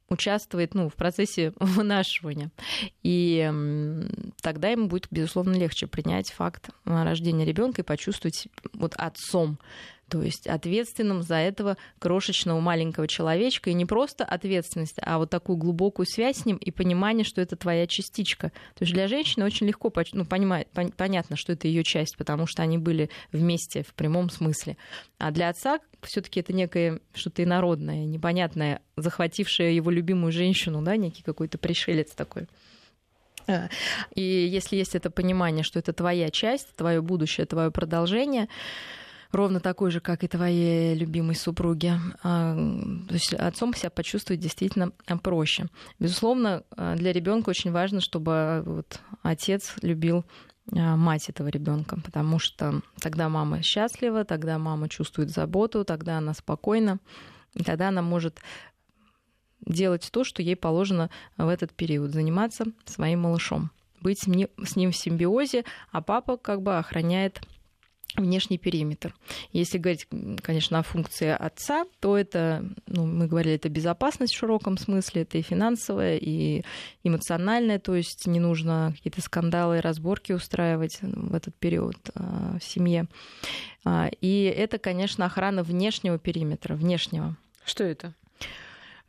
[0.08, 2.50] участвует ну, в процессе вынашивания.
[3.02, 3.50] И
[4.42, 9.58] тогда ему будет, безусловно, легче принять факт рождения ребенка и почувствовать вот отцом
[10.08, 13.70] то есть ответственным за этого крошечного маленького человечка.
[13.70, 17.56] И не просто ответственность, а вот такую глубокую связь с ним и понимание, что это
[17.56, 18.48] твоя частичка.
[18.74, 22.62] То есть для женщины очень легко ну, понимать, понятно, что это ее часть, потому что
[22.62, 24.76] они были вместе в прямом смысле.
[25.18, 31.22] А для отца все-таки это некое что-то инородное, непонятное, захватившее его любимую женщину, да, некий
[31.22, 32.46] какой-то пришелец такой.
[33.48, 33.68] А,
[34.14, 38.48] и если есть это понимание, что это твоя часть, твое будущее, твое продолжение,
[39.32, 41.92] ровно такой же, как и твоей любимой супруги.
[42.22, 45.68] А, то есть отцом себя почувствовать действительно проще.
[45.98, 50.24] Безусловно, а, для ребенка очень важно, чтобы вот отец любил
[50.72, 56.34] а, мать этого ребенка, потому что тогда мама счастлива, тогда мама чувствует заботу, тогда она
[56.34, 56.98] спокойна,
[57.54, 58.40] и тогда она может
[59.66, 64.96] делать то, что ей положено в этот период, заниматься своим малышом, быть с ним в
[64.96, 67.40] симбиозе, а папа как бы охраняет
[68.16, 69.14] внешний периметр.
[69.52, 70.06] Если говорить,
[70.42, 75.38] конечно, о функции отца, то это, ну, мы говорили, это безопасность в широком смысле, это
[75.38, 76.64] и финансовая, и
[77.04, 82.64] эмоциональная, то есть не нужно какие-то скандалы и разборки устраивать в этот период а, в
[82.64, 83.06] семье.
[83.84, 87.36] А, и это, конечно, охрана внешнего периметра, внешнего.
[87.64, 88.14] Что это?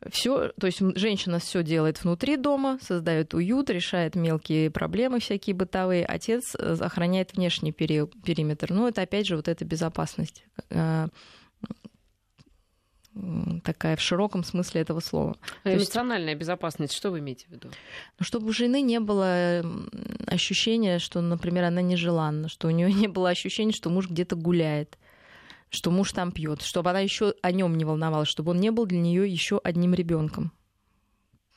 [0.08, 6.06] Все, то есть женщина все делает внутри дома, создает уют, решает мелкие проблемы всякие бытовые.
[6.06, 8.72] Отец э, охраняет внешний пери- периметр.
[8.72, 11.08] Ну, это опять же вот эта безопасность э,
[13.62, 15.36] такая в широком смысле этого слова.
[15.64, 17.68] А эмоциональная есть, безопасность, что вы имеете в виду?
[18.18, 19.62] Ну, чтобы у жены не было
[20.26, 24.96] ощущения, что, например, она нежеланна, что у нее не было ощущения, что муж где-то гуляет
[25.70, 28.86] что муж там пьет, чтобы она еще о нем не волновалась, чтобы он не был
[28.86, 30.52] для нее еще одним ребенком.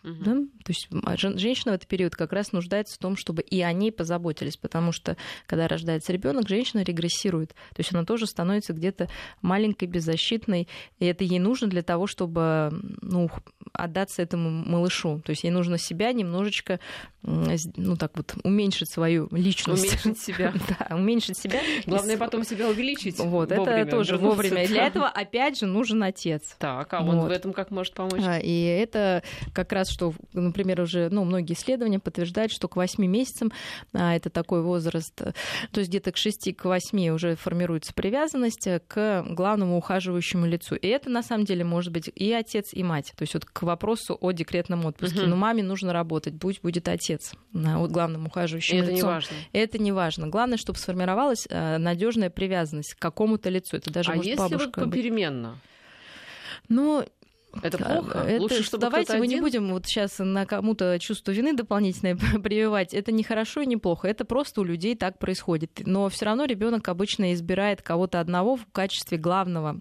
[0.04, 0.24] Угу.
[0.24, 0.34] Да?
[0.64, 3.72] То есть а женщина в этот период как раз нуждается в том, чтобы и о
[3.72, 7.50] ней позаботились, потому что когда рождается ребенок, женщина регрессирует.
[7.50, 9.10] То есть она тоже становится где-то
[9.42, 10.68] маленькой, беззащитной,
[11.00, 13.30] и это ей нужно для того, чтобы ну,
[13.72, 15.22] отдаться этому малышу.
[15.26, 16.80] То есть ей нужно себя немножечко,
[17.22, 20.06] ну так вот, уменьшить свою личность.
[20.06, 20.54] Уменьшить себя.
[20.80, 21.60] да, уменьшить себя.
[21.86, 23.20] Главное потом себя увеличить.
[23.20, 24.64] Вот, это тоже вовремя.
[24.64, 26.56] И для этого, опять же, нужен отец.
[26.60, 28.22] Так, а он в этом как может помочь?
[28.24, 33.06] А, и это как раз, что, например, уже ну, многие исследования подтверждают, что к 8
[33.06, 33.52] месяцам,
[33.94, 39.26] а, это такой возраст, то есть где-то к 6 к 8 уже формируется привязанность к
[39.30, 40.76] главному ухаживающему лицу.
[40.76, 43.14] И это, на самом деле, может быть и отец, и мать.
[43.16, 45.22] То есть вот к вопросу о декретном отпуске.
[45.22, 45.30] Угу.
[45.30, 48.88] Но маме нужно работать, пусть будет отец главным ухаживающим лицом.
[48.88, 49.36] Это не важно.
[49.54, 50.28] Это не важно.
[50.28, 53.78] Главное, чтобы сформировалась э, надежная привязанность к какому-то лицу.
[53.78, 55.60] Это даже а может если бабушка вот попеременно?
[56.70, 57.06] Ну,
[57.62, 58.20] это плохо.
[58.20, 59.38] Это, Лучше, чтобы давайте мы один...
[59.38, 62.94] не будем вот сейчас на кому-то чувство вины дополнительное прививать.
[62.94, 64.08] Это не хорошо и не плохо.
[64.08, 65.82] Это просто у людей так происходит.
[65.86, 69.80] Но все равно ребенок обычно избирает кого-то одного в качестве главного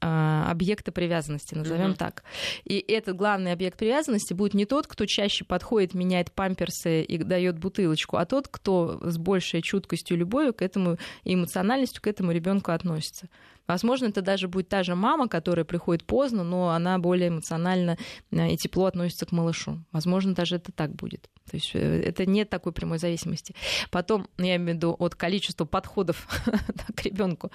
[0.00, 1.96] а, объекта привязанности, назовем mm-hmm.
[1.96, 2.24] так.
[2.64, 7.58] И этот главный объект привязанности будет не тот, кто чаще подходит, меняет памперсы и дает
[7.58, 12.32] бутылочку, а тот, кто с большей чуткостью и любовью к этому и эмоциональностью к этому
[12.32, 13.28] ребенку относится.
[13.68, 17.98] Возможно, это даже будет та же мама, которая приходит поздно, но она более эмоционально
[18.30, 19.84] э, и тепло относится к малышу.
[19.92, 21.28] Возможно, даже это так будет.
[21.48, 23.54] То есть э, это нет такой прямой зависимости.
[23.90, 26.26] Потом, я имею в виду от количества подходов
[26.96, 27.52] к ребенку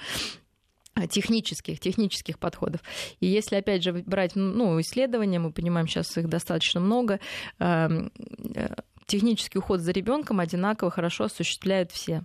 [1.10, 2.82] технических, технических подходов.
[3.20, 7.20] И если, опять же, брать ну, исследования, мы понимаем, сейчас их достаточно много,
[7.58, 8.12] эм,
[8.54, 8.76] э,
[9.08, 12.24] технический уход за ребенком одинаково хорошо осуществляют все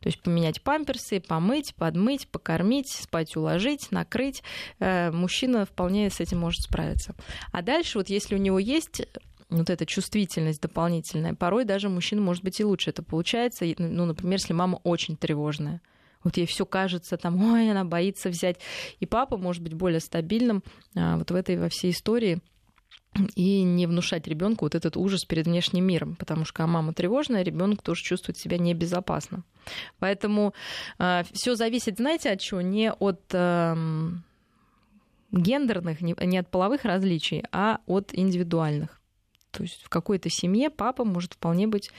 [0.00, 4.42] То есть поменять памперсы, помыть, подмыть, покормить, спать уложить, накрыть.
[4.78, 7.14] Э, мужчина вполне с этим может справиться.
[7.52, 9.02] А дальше вот если у него есть
[9.50, 13.66] вот эта чувствительность дополнительная, порой даже мужчина может быть и лучше это получается.
[13.78, 15.82] Ну, например, если мама очень тревожная.
[16.22, 18.58] Вот ей все кажется, там, ой, она боится взять.
[19.00, 20.62] И папа может быть более стабильным
[20.94, 22.40] а, вот в этой во всей истории
[23.34, 27.42] и не внушать ребенку вот этот ужас перед внешним миром, потому что когда мама тревожная,
[27.42, 29.42] ребенок тоже чувствует себя небезопасно.
[29.98, 30.54] Поэтому
[30.98, 32.60] э, все зависит, знаете, от чего?
[32.60, 33.76] Не от э,
[35.32, 39.00] гендерных, не, не от половых различий, а от индивидуальных.
[39.50, 41.90] То есть в какой-то семье папа может вполне быть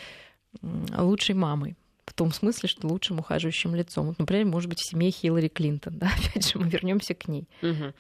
[0.62, 4.08] лучшей мамой в том смысле, что лучшим ухаживающим лицом.
[4.08, 5.98] Вот, например, может быть, в семье Хиллари Клинтон.
[5.98, 6.12] Да?
[6.30, 7.48] Опять же, мы вернемся к ней.
[7.62, 7.94] Угу.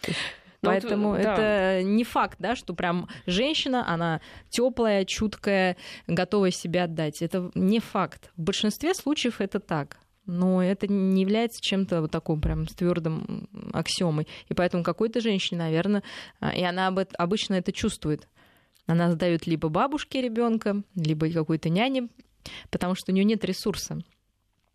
[0.63, 1.81] Ну, Поэтому вот, это да.
[1.81, 7.23] не факт, да, что прям женщина, она теплая, чуткая, готовая себя отдать.
[7.23, 8.31] Это не факт.
[8.37, 9.97] В большинстве случаев это так.
[10.27, 14.27] Но это не является чем-то вот таким прям твердым аксиомой.
[14.49, 16.03] И поэтому какой-то женщине, наверное,
[16.39, 18.27] а, и она обычно это чувствует.
[18.85, 22.09] Она сдает либо бабушке ребенка, либо какой-то няне,
[22.69, 24.03] потому что у нее нет ресурса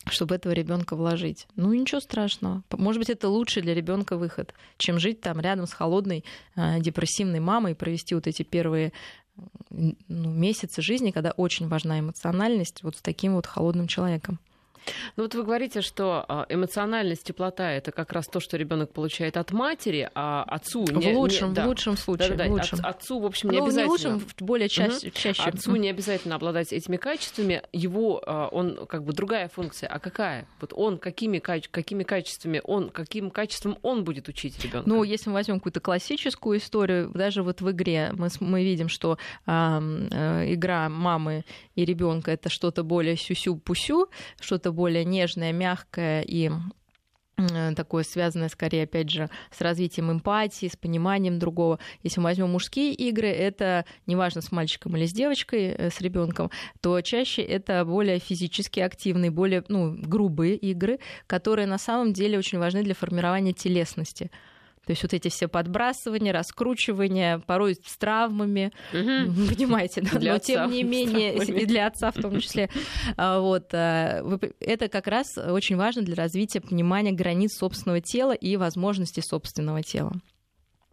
[0.09, 1.47] чтобы этого ребенка вложить.
[1.57, 2.63] Ну, ничего страшного.
[2.71, 7.41] Может быть, это лучший для ребенка выход, чем жить там рядом с холодной э, депрессивной
[7.41, 8.93] мамой и провести вот эти первые
[9.71, 14.39] ну, месяцы жизни, когда очень важна эмоциональность вот с таким вот холодным человеком.
[15.17, 19.37] Ну вот вы говорите, что а, эмоциональность, теплота это как раз то, что ребенок получает
[19.37, 21.65] от матери, а отцу не, в лучшем, не, да.
[21.65, 22.31] в лучшем случае.
[22.31, 22.45] Да, да.
[22.47, 22.79] В лучшем.
[22.81, 23.87] От, отцу, в общем, не ну, обязательно.
[23.87, 25.09] Не лучшем, более чаще.
[25.09, 25.17] Угу.
[25.17, 25.43] чаще.
[25.43, 27.63] Отцу не обязательно обладать этими качествами.
[27.73, 29.89] Его, а, он как бы другая функция.
[29.89, 30.47] А какая?
[30.61, 34.89] Вот он какими, какими качествами, он каким качеством он будет учить ребенка?
[34.89, 39.19] Ну, если мы возьмем какую-то классическую историю, даже вот в игре мы, мы видим, что
[39.47, 41.45] э, э, игра мамы
[41.75, 44.09] и ребенка это что-то более сюсю-пусю,
[44.41, 46.51] что-то более нежное, мягкое и
[47.77, 51.79] такое связанное скорее, опять же, с развитием эмпатии, с пониманием другого.
[52.03, 56.51] Если мы возьмем мужские игры, это неважно с мальчиком или с девочкой, э, с ребенком,
[56.81, 62.59] то чаще это более физически активные, более ну, грубые игры, которые на самом деле очень
[62.59, 64.31] важны для формирования телесности.
[64.87, 69.49] То есть вот эти все подбрасывания, раскручивания, порой с травмами, угу.
[69.49, 70.11] понимаете, да?
[70.21, 72.71] но отца, тем не менее, и для отца в том числе.
[73.17, 74.23] А, вот, а,
[74.61, 80.13] это как раз очень важно для развития понимания границ собственного тела и возможностей собственного тела.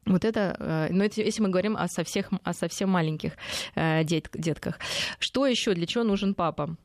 [0.08, 3.34] Вот это, а, но это, если мы говорим о совсем, о совсем маленьких
[3.76, 4.80] дет, детках.
[5.20, 6.76] Что еще, для чего нужен папа?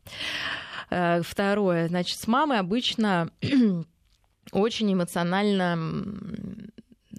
[0.91, 3.31] Второе, значит, с мамой обычно
[4.53, 5.77] очень эмоционально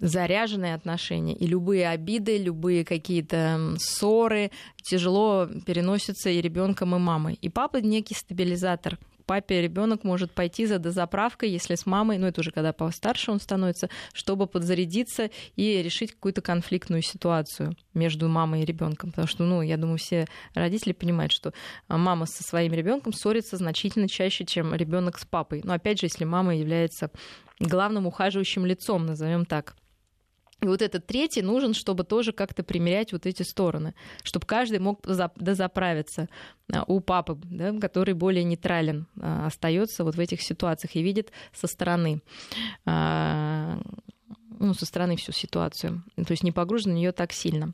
[0.02, 7.36] заряженные отношения, и любые обиды, любые какие-то ссоры тяжело переносятся и ребенком, и мамой.
[7.42, 8.98] И папа некий стабилизатор.
[9.30, 13.40] Папе ребенок может пойти за дозаправкой, если с мамой, ну это уже когда постарше он
[13.40, 19.12] становится, чтобы подзарядиться и решить какую-то конфликтную ситуацию между мамой и ребенком.
[19.12, 21.54] Потому что, ну, я думаю, все родители понимают, что
[21.88, 25.62] мама со своим ребенком ссорится значительно чаще, чем ребенок с папой.
[25.64, 27.12] Но опять же, если мама является
[27.60, 29.76] главным ухаживающим лицом, назовем так.
[30.62, 33.94] И вот этот третий нужен, чтобы тоже как-то примерять вот эти стороны,
[34.24, 35.02] чтобы каждый мог
[35.38, 36.28] дозаправиться
[36.72, 41.32] а, у папы, да, который более нейтрален а, остается вот в этих ситуациях и видит
[41.54, 42.22] со стороны
[42.86, 43.80] а,
[44.60, 47.74] ну, со стороны всю ситуацию, то есть не погружен в нее так сильно.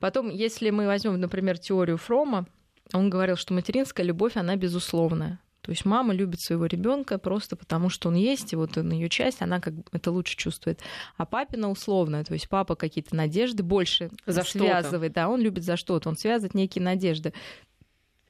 [0.00, 2.46] Потом, если мы возьмем, например, теорию Фрома,
[2.92, 5.38] он говорил, что материнская любовь, она безусловная.
[5.68, 9.10] То есть мама любит своего ребенка просто потому, что он есть, и вот он ее
[9.10, 10.80] часть, она как это лучше чувствует.
[11.18, 15.76] А папина условная, то есть папа какие-то надежды больше за связывает, да, он любит за
[15.76, 17.34] что-то, он связывает некие надежды.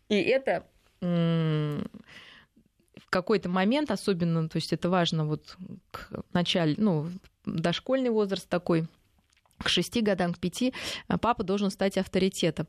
[0.08, 0.66] И это
[1.00, 1.78] в
[3.08, 5.56] какой-то момент, особенно, то есть это важно вот
[5.92, 7.08] к начале, ну,
[7.46, 8.88] дошкольный возраст такой,
[9.58, 10.74] к шести годам, к пяти,
[11.20, 12.66] папа должен стать авторитетом.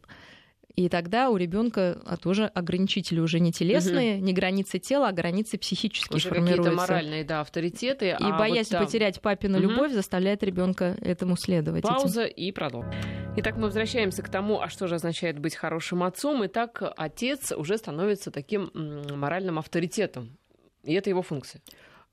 [0.76, 4.26] И тогда у ребенка а тоже ограничители уже не телесные, угу.
[4.26, 8.08] не границы тела, а границы психические уже какие-то моральные, да, авторитеты.
[8.10, 8.86] И а боясь вот, да.
[8.86, 9.68] потерять папину угу.
[9.68, 11.84] любовь, заставляет ребенка этому следовать.
[11.84, 12.36] Пауза этим.
[12.36, 12.94] и продолжим.
[13.38, 16.46] Итак, мы возвращаемся к тому, а что же означает быть хорошим отцом.
[16.46, 20.38] Итак, отец уже становится таким моральным авторитетом.
[20.84, 21.62] И это его функция.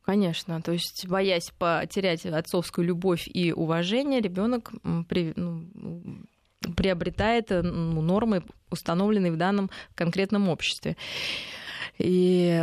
[0.05, 5.05] Конечно, то есть боясь потерять отцовскую любовь и уважение, ребенок ну,
[6.77, 10.97] приобретает э, ну, нормы, установленные в данном конкретном обществе.
[11.99, 12.63] И,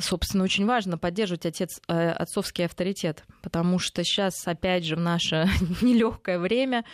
[0.00, 5.48] собственно, очень важно поддерживать отец, э, отцовский авторитет, потому что сейчас, опять же, в наше
[5.82, 6.84] нелегкое время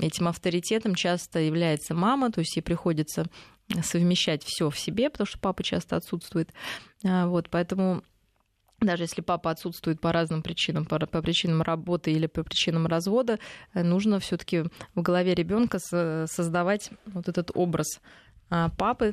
[0.00, 3.26] этим авторитетом часто является мама, то есть ей приходится
[3.82, 6.52] совмещать все в себе, потому что папа часто отсутствует.
[7.04, 8.02] А, вот, поэтому
[8.80, 13.38] даже если папа отсутствует по разным причинам, по, по причинам работы или по причинам развода,
[13.74, 14.64] э, нужно все-таки
[14.94, 18.00] в голове ребенка создавать вот этот образ
[18.50, 19.12] а, папы,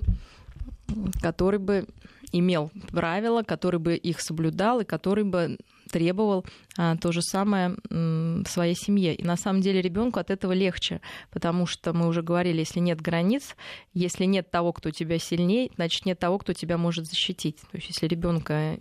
[1.22, 1.88] который бы
[2.32, 5.57] имел правила, который бы их соблюдал и который бы
[5.91, 6.45] требовал
[6.78, 9.16] а, то же самое в своей семье.
[9.16, 11.01] И на самом деле ребенку от этого легче,
[11.32, 13.55] потому что мы уже говорили, если нет границ,
[13.93, 17.57] если нет того, кто тебя сильнее, значит нет того, кто тебя может защитить.
[17.72, 18.78] То есть если ребенка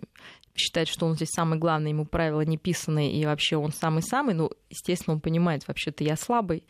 [0.54, 4.50] считает, что он здесь самый главный, ему правила не писаны, и вообще он самый-самый, ну,
[4.70, 6.64] естественно, он понимает, вообще-то я слабый,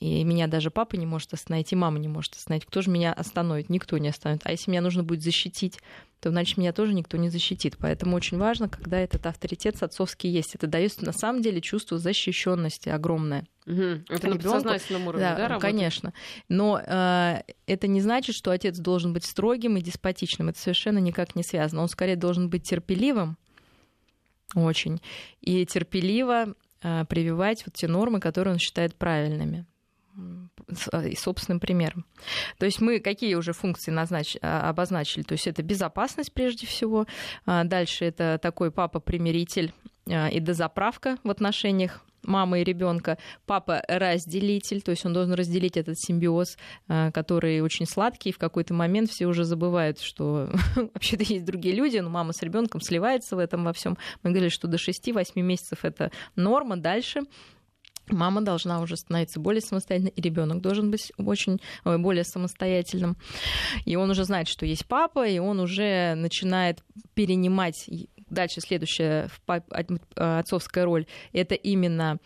[0.00, 2.66] и меня даже папа не может остановить, и мама не может остановить.
[2.66, 3.70] Кто же меня остановит?
[3.70, 4.42] Никто не остановит.
[4.44, 5.78] А если меня нужно будет защитить,
[6.20, 7.76] то значит меня тоже никто не защитит.
[7.78, 10.54] Поэтому очень важно, когда этот авторитет отцовский есть.
[10.54, 13.46] Это дает на самом деле чувство защищенности огромное.
[13.66, 14.04] Угу.
[14.08, 16.12] Это на подсознательном уровне, да, да Конечно.
[16.48, 20.48] Но э, это не значит, что отец должен быть строгим и деспотичным.
[20.48, 21.82] Это совершенно никак не связано.
[21.82, 23.36] Он скорее должен быть терпеливым,
[24.54, 25.00] очень,
[25.40, 29.66] и терпеливо э, прививать вот те нормы, которые он считает правильными.
[30.92, 32.04] А, и собственным примером.
[32.58, 34.36] То есть мы какие уже функции назнач...
[34.42, 35.22] А, обозначили?
[35.22, 37.06] То есть это безопасность прежде всего.
[37.46, 39.72] А, дальше это такой папа-примиритель
[40.06, 45.98] и дозаправка в отношениях мамы и ребенка, папа разделитель, то есть он должен разделить этот
[45.98, 46.56] симбиоз,
[46.86, 52.08] который очень сладкий, в какой-то момент все уже забывают, что вообще-то есть другие люди, но
[52.08, 53.98] мама с ребенком сливается в этом во всем.
[54.22, 57.20] Мы говорили, что до 6-8 месяцев это норма, дальше
[58.10, 63.16] мама должна уже становиться более самостоятельной, и ребенок должен быть очень более самостоятельным.
[63.84, 66.82] И он уже знает, что есть папа, и он уже начинает
[67.14, 67.88] перенимать
[68.30, 69.30] дальше следующая
[70.14, 72.18] отцовская роль это именно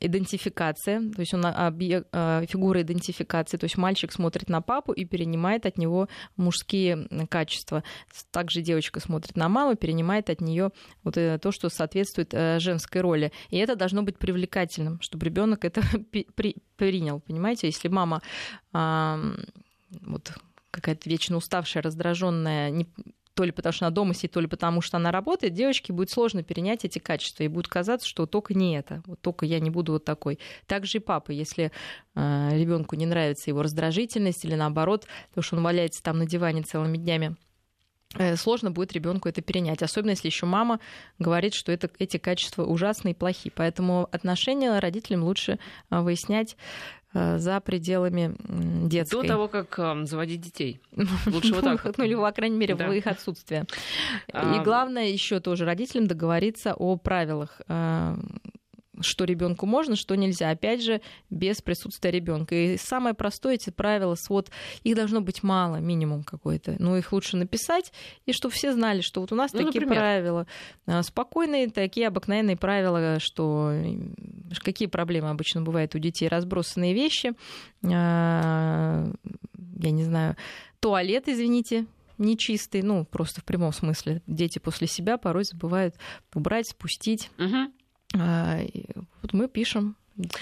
[0.00, 5.04] идентификация, то есть он объект, а, фигура идентификации, то есть мальчик смотрит на папу и
[5.04, 7.82] перенимает от него мужские качества.
[8.30, 10.70] Также девочка смотрит на маму, перенимает от нее
[11.04, 13.32] вот э, то, что соответствует э, женской роли.
[13.50, 15.82] И это должно быть привлекательным, чтобы ребенок это
[16.76, 17.66] принял, понимаете?
[17.66, 18.22] Если мама
[18.72, 20.32] вот
[20.70, 22.86] какая-то вечно уставшая, раздраженная,
[23.40, 26.10] то ли потому что она дома сидит, то ли потому что она работает, девочке будет
[26.10, 29.70] сложно перенять эти качества, и будет казаться, что только не это, вот только я не
[29.70, 30.38] буду вот такой.
[30.66, 31.72] Также и папа, если
[32.14, 36.60] э, ребенку не нравится его раздражительность или наоборот, то что он валяется там на диване
[36.64, 37.34] целыми днями,
[38.18, 40.78] э, сложно будет ребенку это перенять, особенно если еще мама
[41.18, 43.54] говорит, что это, эти качества ужасные и плохие.
[43.56, 46.58] Поэтому отношения родителям лучше э, выяснять
[47.12, 48.34] за пределами
[48.88, 49.22] детской.
[49.22, 50.80] До того, как э, заводить детей.
[51.26, 51.98] Лучше вот так.
[51.98, 53.66] Ну, или, по крайней мере, в их отсутствие.
[54.28, 58.16] И главное еще тоже родителям договориться о правилах э,
[59.00, 60.50] что ребенку можно, что нельзя.
[60.50, 62.54] Опять же, без присутствия ребенка.
[62.54, 64.50] И самое простое эти правила, свод,
[64.82, 66.76] их должно быть мало, минимум какой-то.
[66.78, 67.92] Но их лучше написать,
[68.26, 69.98] и чтобы все знали, что вот у нас ну, такие например?
[69.98, 70.46] правила.
[70.86, 73.72] А, спокойные, такие обыкновенные правила, что
[74.62, 76.28] какие проблемы обычно бывают у детей.
[76.28, 77.32] Разбросанные вещи,
[77.84, 79.10] а,
[79.78, 80.36] я не знаю,
[80.80, 81.86] туалет, извините,
[82.20, 84.22] нечистый, ну, просто в прямом смысле.
[84.26, 85.96] Дети после себя порой забывают
[86.34, 87.30] убрать, спустить.
[87.38, 87.72] Угу.
[88.16, 88.60] А,
[89.22, 89.96] вот мы пишем,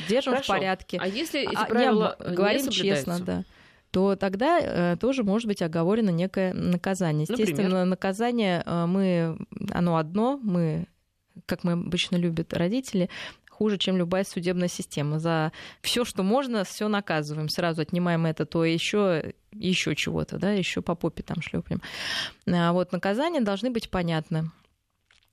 [0.09, 0.53] держим Хорошо.
[0.53, 0.99] в порядке.
[1.01, 3.45] А если эти а, правила не, говорим честно, да
[3.91, 7.23] то тогда э, тоже может быть оговорено некое наказание.
[7.23, 7.85] Естественно, Например?
[7.87, 9.39] наказание э, мы,
[9.73, 10.87] оно одно, мы,
[11.47, 13.09] как мы обычно любят родители,
[13.51, 15.19] хуже, чем любая судебная система.
[15.19, 17.49] За все, что можно, все наказываем.
[17.49, 21.81] Сразу отнимаем это, то еще еще чего-то, да, еще по попе там шлепнем.
[22.47, 24.51] А вот наказания должны быть понятны.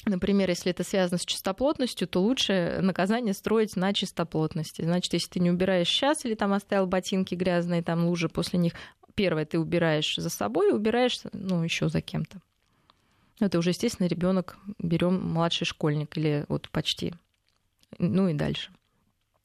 [0.06, 4.84] Например, если это связано с чистоплотностью, то лучше наказание строить на чистоплотности.
[4.84, 8.74] Значит, если ты не убираешь сейчас или там оставил ботинки грязные, там лужи после них,
[9.16, 12.40] первое ты убираешь за собой, убираешь, ну, еще за кем-то.
[13.40, 17.14] Это уже, естественно, ребенок берем младший школьник или вот почти,
[17.98, 18.72] ну и дальше.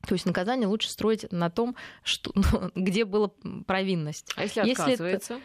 [0.07, 3.31] То есть наказание лучше строить на том, что, ну, где была
[3.67, 4.33] провинность.
[4.37, 5.35] А если отказывается?
[5.35, 5.41] Если это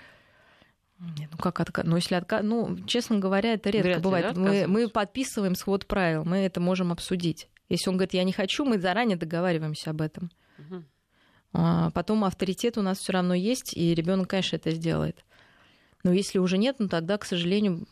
[0.97, 1.83] ну как отка...
[1.83, 2.41] Ну, если отка...
[2.41, 4.33] Ну, честно говоря, это редко Вряд бывает.
[4.33, 7.49] да, мы, мы подписываем свод правил, мы это можем обсудить.
[7.69, 10.31] Если он говорит, я не хочу, мы заранее договариваемся об этом.
[10.59, 10.83] Угу.
[11.53, 15.23] А потом авторитет у нас все равно есть, и ребенок, конечно, это сделает.
[16.03, 17.87] Но если уже нет, ну тогда, к сожалению,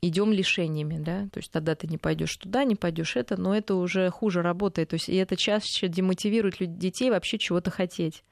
[0.00, 3.74] идем лишениями, да, то есть тогда ты не пойдешь туда, не пойдешь это, но это
[3.74, 8.24] уже хуже работает, то есть и это чаще демотивирует детей вообще чего-то хотеть.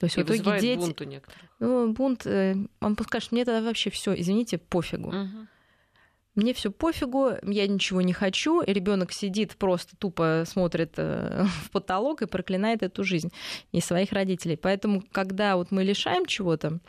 [0.00, 0.78] То есть и в итоге дети...
[0.78, 1.50] бунт у некоторых.
[1.58, 5.08] Ну, бунт, э, он скажет, мне тогда вообще все, извините, пофигу.
[5.08, 5.46] Угу.
[6.36, 12.22] мне все пофигу, я ничего не хочу, ребенок сидит просто тупо смотрит э, в потолок
[12.22, 13.30] и проклинает эту жизнь
[13.72, 14.56] и своих родителей.
[14.56, 16.80] Поэтому, когда вот мы лишаем чего-то,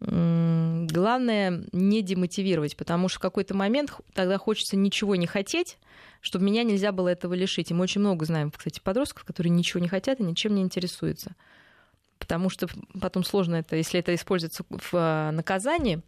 [0.00, 5.78] главное не демотивировать, потому что в какой-то момент тогда хочется ничего не хотеть,
[6.20, 7.70] чтобы меня нельзя было этого лишить.
[7.70, 11.36] И мы очень много знаем, кстати, подростков, которые ничего не хотят и ничем не интересуются.
[12.22, 12.68] Потому что
[13.00, 16.02] потом сложно это, если это используется в э, наказании,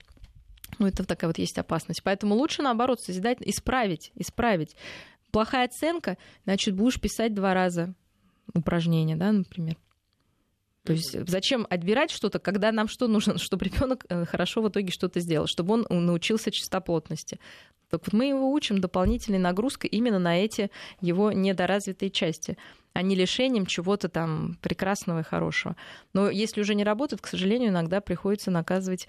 [0.78, 2.04] ну, это такая вот есть опасность.
[2.04, 4.76] Поэтому лучше, наоборот, созидать, исправить, исправить.
[5.32, 7.94] Плохая оценка, значит, будешь писать два раза
[8.54, 9.76] упражнения, да, например.
[10.84, 14.92] То есть зачем отбирать что-то, когда нам что нужно, чтобы ребенок э, хорошо в итоге
[14.92, 17.40] что-то сделал, чтобы он научился чистоплотности.
[17.94, 20.68] Так вот мы его учим дополнительной нагрузкой именно на эти
[21.00, 22.58] его недоразвитые части,
[22.92, 25.76] а не лишением чего-то там прекрасного и хорошего.
[26.12, 29.06] Но если уже не работает, к сожалению, иногда приходится наказывать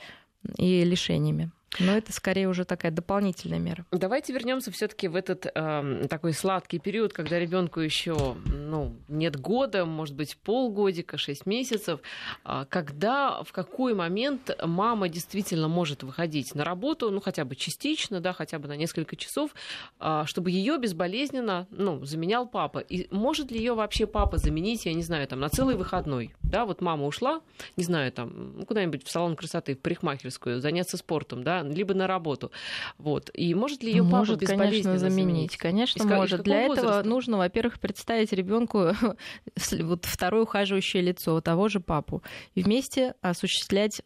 [0.60, 1.52] и лишениями.
[1.80, 3.86] Но это скорее уже такая дополнительная мера.
[3.92, 9.86] Давайте вернемся все-таки в этот э, такой сладкий период, когда ребенку еще ну, нет года,
[9.86, 12.00] может быть, полгодика, шесть месяцев.
[12.46, 18.22] Э, когда, в какой момент мама действительно может выходить на работу, ну, хотя бы частично,
[18.22, 19.52] да, хотя бы на несколько часов,
[20.00, 22.80] э, чтобы ее безболезненно ну, заменял папа.
[22.80, 26.34] И может ли ее вообще папа заменить, я не знаю, там, на целый выходной?
[26.42, 27.42] Да, вот мама ушла,
[27.76, 32.52] не знаю, там, куда-нибудь в салон красоты, в парикмахерскую, заняться спортом, да, либо на работу.
[32.98, 33.30] Вот.
[33.34, 35.58] И может ли ее папа может, конечно, заменить?
[35.58, 36.44] Конечно, из, может.
[36.44, 36.88] Для возраста?
[36.88, 38.92] этого нужно, во-первых, представить ребенку
[39.82, 44.02] вот второе ухаживающее лицо того же папу и вместе осуществлять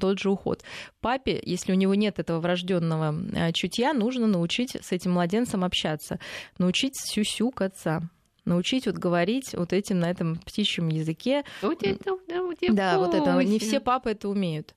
[0.00, 0.62] тот же уход.
[1.00, 6.18] Папе, если у него нет этого врожденного э, чутья, нужно научить с этим младенцем общаться,
[6.58, 8.08] научить сюсюкаться
[8.44, 11.44] научить вот говорить вот этим на этом птичьем языке.
[11.62, 13.42] Вот это, да, вот это.
[13.42, 14.74] Не все папы это умеют.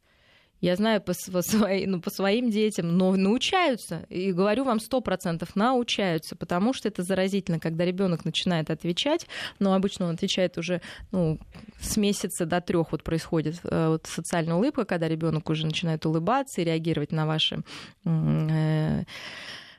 [0.62, 4.06] Я знаю по, свои, ну, по своим детям, но научаются.
[4.10, 9.28] И говорю вам, сто процентов научаются, потому что это заразительно, когда ребенок начинает отвечать,
[9.60, 10.82] но обычно он отвечает уже
[11.12, 11.40] ну,
[11.80, 16.62] с месяца до трех вот происходит э, вот социальная улыбка, когда ребенок уже начинает улыбаться
[16.62, 17.64] и реагировать на ваши
[18.06, 19.04] э,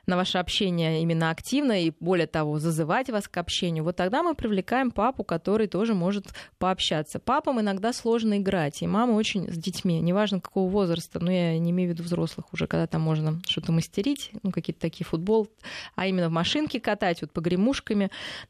[0.09, 4.35] на ваше общение именно активно и, более того, зазывать вас к общению, вот тогда мы
[4.35, 6.25] привлекаем папу, который тоже может
[6.57, 7.19] пообщаться.
[7.19, 11.71] Папам иногда сложно играть, и мама очень с детьми, неважно какого возраста, но я не
[11.71, 15.47] имею в виду взрослых уже, когда там можно что-то мастерить, ну, какие-то такие футбол,
[15.95, 18.09] а именно в машинке катать, вот погремушками.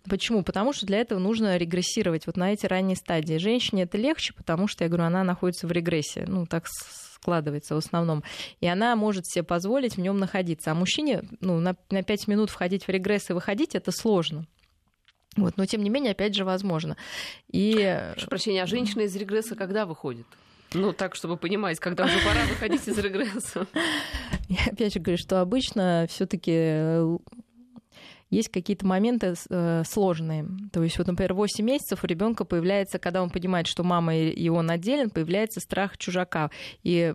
[0.10, 0.44] Почему?
[0.44, 3.38] Потому что для этого нужно регрессировать вот на эти ранние стадии.
[3.38, 6.68] Женщине это легче, потому что, я говорю, она находится в регрессии, ну, так
[7.22, 8.24] складывается в основном.
[8.62, 10.72] И она может себе позволить в нем находиться.
[10.72, 14.46] А мужчине ну, на, на 5 минут входить в регресс и выходить это сложно.
[15.36, 16.98] Вот, но тем не менее, опять же, возможно.
[17.52, 17.74] И...
[18.14, 20.26] Прошу прощения, а женщина из регресса когда выходит?
[20.74, 23.68] Ну, так, чтобы понимать, когда уже пора выходить из регресса.
[24.50, 27.00] Я опять же говорю, что обычно все таки
[28.30, 30.48] есть какие-то моменты э, сложные.
[30.72, 34.50] То есть, вот, например, 8 месяцев у ребенка появляется, когда он понимает, что мама и
[34.50, 36.52] он отделен, появляется страх чужака.
[36.84, 37.14] И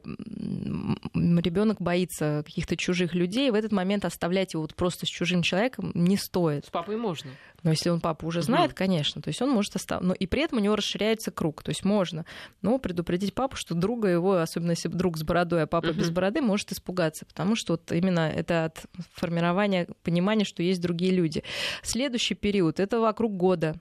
[1.15, 5.93] ребенок боится каких-то чужих людей, в этот момент оставлять его вот просто с чужим человеком
[5.95, 6.67] не стоит.
[6.67, 7.31] С папой можно.
[7.63, 8.77] Но если он папу уже знает, угу.
[8.77, 10.05] конечно, то есть он может оставить.
[10.05, 11.63] Но и при этом у него расширяется круг.
[11.63, 12.25] То есть можно
[12.63, 15.99] но предупредить папу, что друга его, особенно если друг с бородой, а папа угу.
[15.99, 17.27] без бороды, может испугаться.
[17.27, 21.43] Потому что вот именно это от формирования понимания, что есть другие люди.
[21.83, 23.77] Следующий период это вокруг года.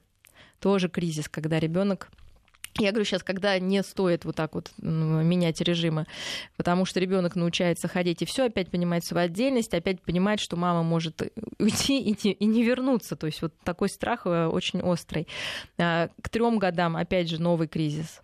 [0.59, 2.09] Тоже кризис, когда ребенок
[2.79, 6.07] я говорю сейчас, когда не стоит вот так вот менять режимы,
[6.57, 10.81] потому что ребенок научается ходить и все, опять понимает свою отдельность, опять понимает, что мама
[10.81, 11.21] может
[11.59, 13.15] уйти и не, и не вернуться.
[13.15, 15.27] То есть вот такой страх э, очень острый.
[15.77, 18.21] А, к трем годам, опять же, новый кризис.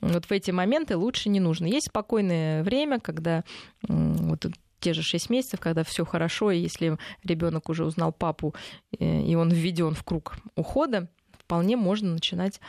[0.00, 1.66] Вот в эти моменты лучше не нужно.
[1.66, 3.44] Есть спокойное время, когда
[3.82, 4.46] вот
[4.82, 8.54] те же 6 месяцев, когда все хорошо, и если ребенок уже узнал папу,
[8.98, 11.08] э, и он введен в круг ухода,
[11.38, 12.60] вполне можно начинать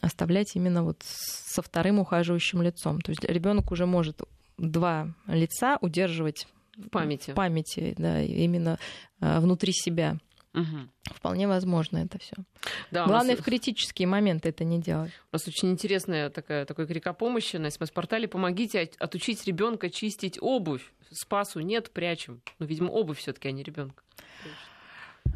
[0.00, 3.00] оставлять именно вот со вторым ухаживающим лицом.
[3.00, 4.22] То есть ребенок уже может
[4.56, 6.46] два лица удерживать
[6.76, 8.78] в памяти, в памяти да, именно
[9.20, 10.16] а, внутри себя.
[10.54, 11.14] Угу.
[11.14, 12.34] Вполне возможно это все.
[12.90, 13.40] Да, Главное нас...
[13.40, 15.10] в критические моменты это не делать.
[15.30, 18.28] У нас очень интересная такая, такой крик о помощи на СМС-портале.
[18.28, 20.92] Помогите отучить ребенка чистить обувь.
[21.10, 22.42] Спасу нет, прячем.
[22.58, 24.02] Ну, видимо, обувь все-таки, а не ребенка.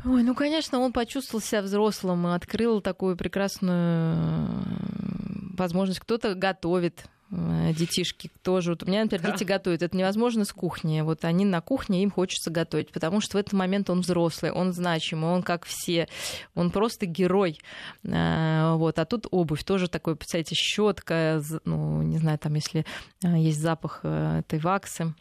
[0.04, 4.16] Ой, ну, конечно, он почувствовал себя взрослым и открыл такую прекрасную
[5.56, 6.00] возможность.
[6.00, 8.70] Кто-то готовит, детишки тоже.
[8.70, 9.82] Вот у меня, например, дети готовят.
[9.82, 11.00] Это невозможно с кухни.
[11.00, 14.72] Вот они на кухне, им хочется готовить, потому что в этот момент он взрослый, он
[14.72, 16.08] значимый, он как все,
[16.54, 17.58] он просто герой.
[18.04, 18.98] Э, вот.
[18.98, 22.84] А тут обувь тоже такой, представляете, щетка, ну, не знаю, там, если
[23.22, 25.14] есть запах этой ваксы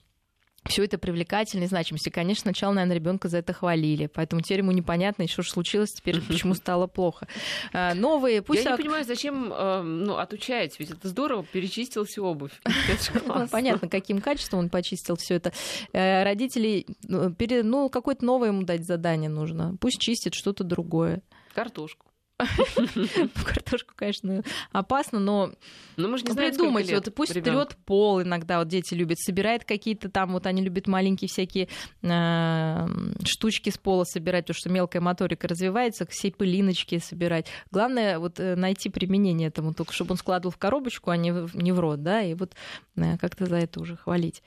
[0.66, 2.10] все это привлекательной значимости.
[2.10, 6.22] Конечно, сначала, наверное, ребенка за это хвалили, поэтому теперь ему непонятно, что же случилось теперь,
[6.22, 7.28] почему стало плохо.
[7.74, 8.64] А, новые, пусть...
[8.64, 12.54] Я не понимаю, зачем э, ну, отучаете, ведь это здорово, перечистил всю обувь.
[13.52, 15.54] Понятно, каким качеством он почистил все это.
[15.94, 19.76] Э, родителей, ну, ну, какое-то новое ему дать задание нужно.
[19.80, 21.22] Пусть чистит что-то другое.
[21.54, 22.05] Картошку.
[22.38, 25.54] Картошку, конечно, опасно, но,
[25.96, 29.64] но мы же не знаем, придумать, вот пусть трет пол иногда, вот дети любят, собирает
[29.64, 31.70] какие-то там, вот они любят маленькие всякие
[32.02, 32.88] э,
[33.24, 37.48] штучки с пола собирать, потому что мелкая моторика развивается, все пылиночки собирать.
[37.72, 41.56] Главное вот э, найти применение этому, только чтобы он складывал в коробочку, а не в,
[41.56, 42.54] не в рот, да, и вот
[42.98, 44.44] э, как-то за это уже хвалить.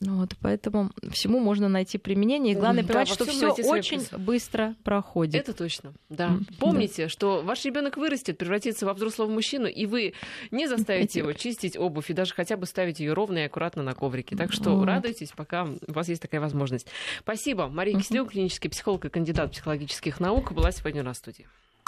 [0.00, 2.54] Вот, поэтому всему можно найти применение.
[2.54, 4.18] И главное да, понимать, что все очень плюсы.
[4.18, 5.34] быстро проходит.
[5.34, 5.94] Это точно.
[6.08, 6.38] Да.
[6.58, 7.08] Помните, да.
[7.08, 10.14] что ваш ребенок вырастет, превратится во взрослого мужчину, и вы
[10.50, 13.94] не заставите его чистить обувь и даже хотя бы ставить ее ровно и аккуратно на
[13.94, 14.36] коврике.
[14.36, 14.86] Так что вот.
[14.86, 16.86] радуйтесь, пока у вас есть такая возможность.
[17.20, 17.68] Спасибо.
[17.68, 21.46] Мария Киселева, клинический психолог и кандидат психологических наук, была сегодня на студии.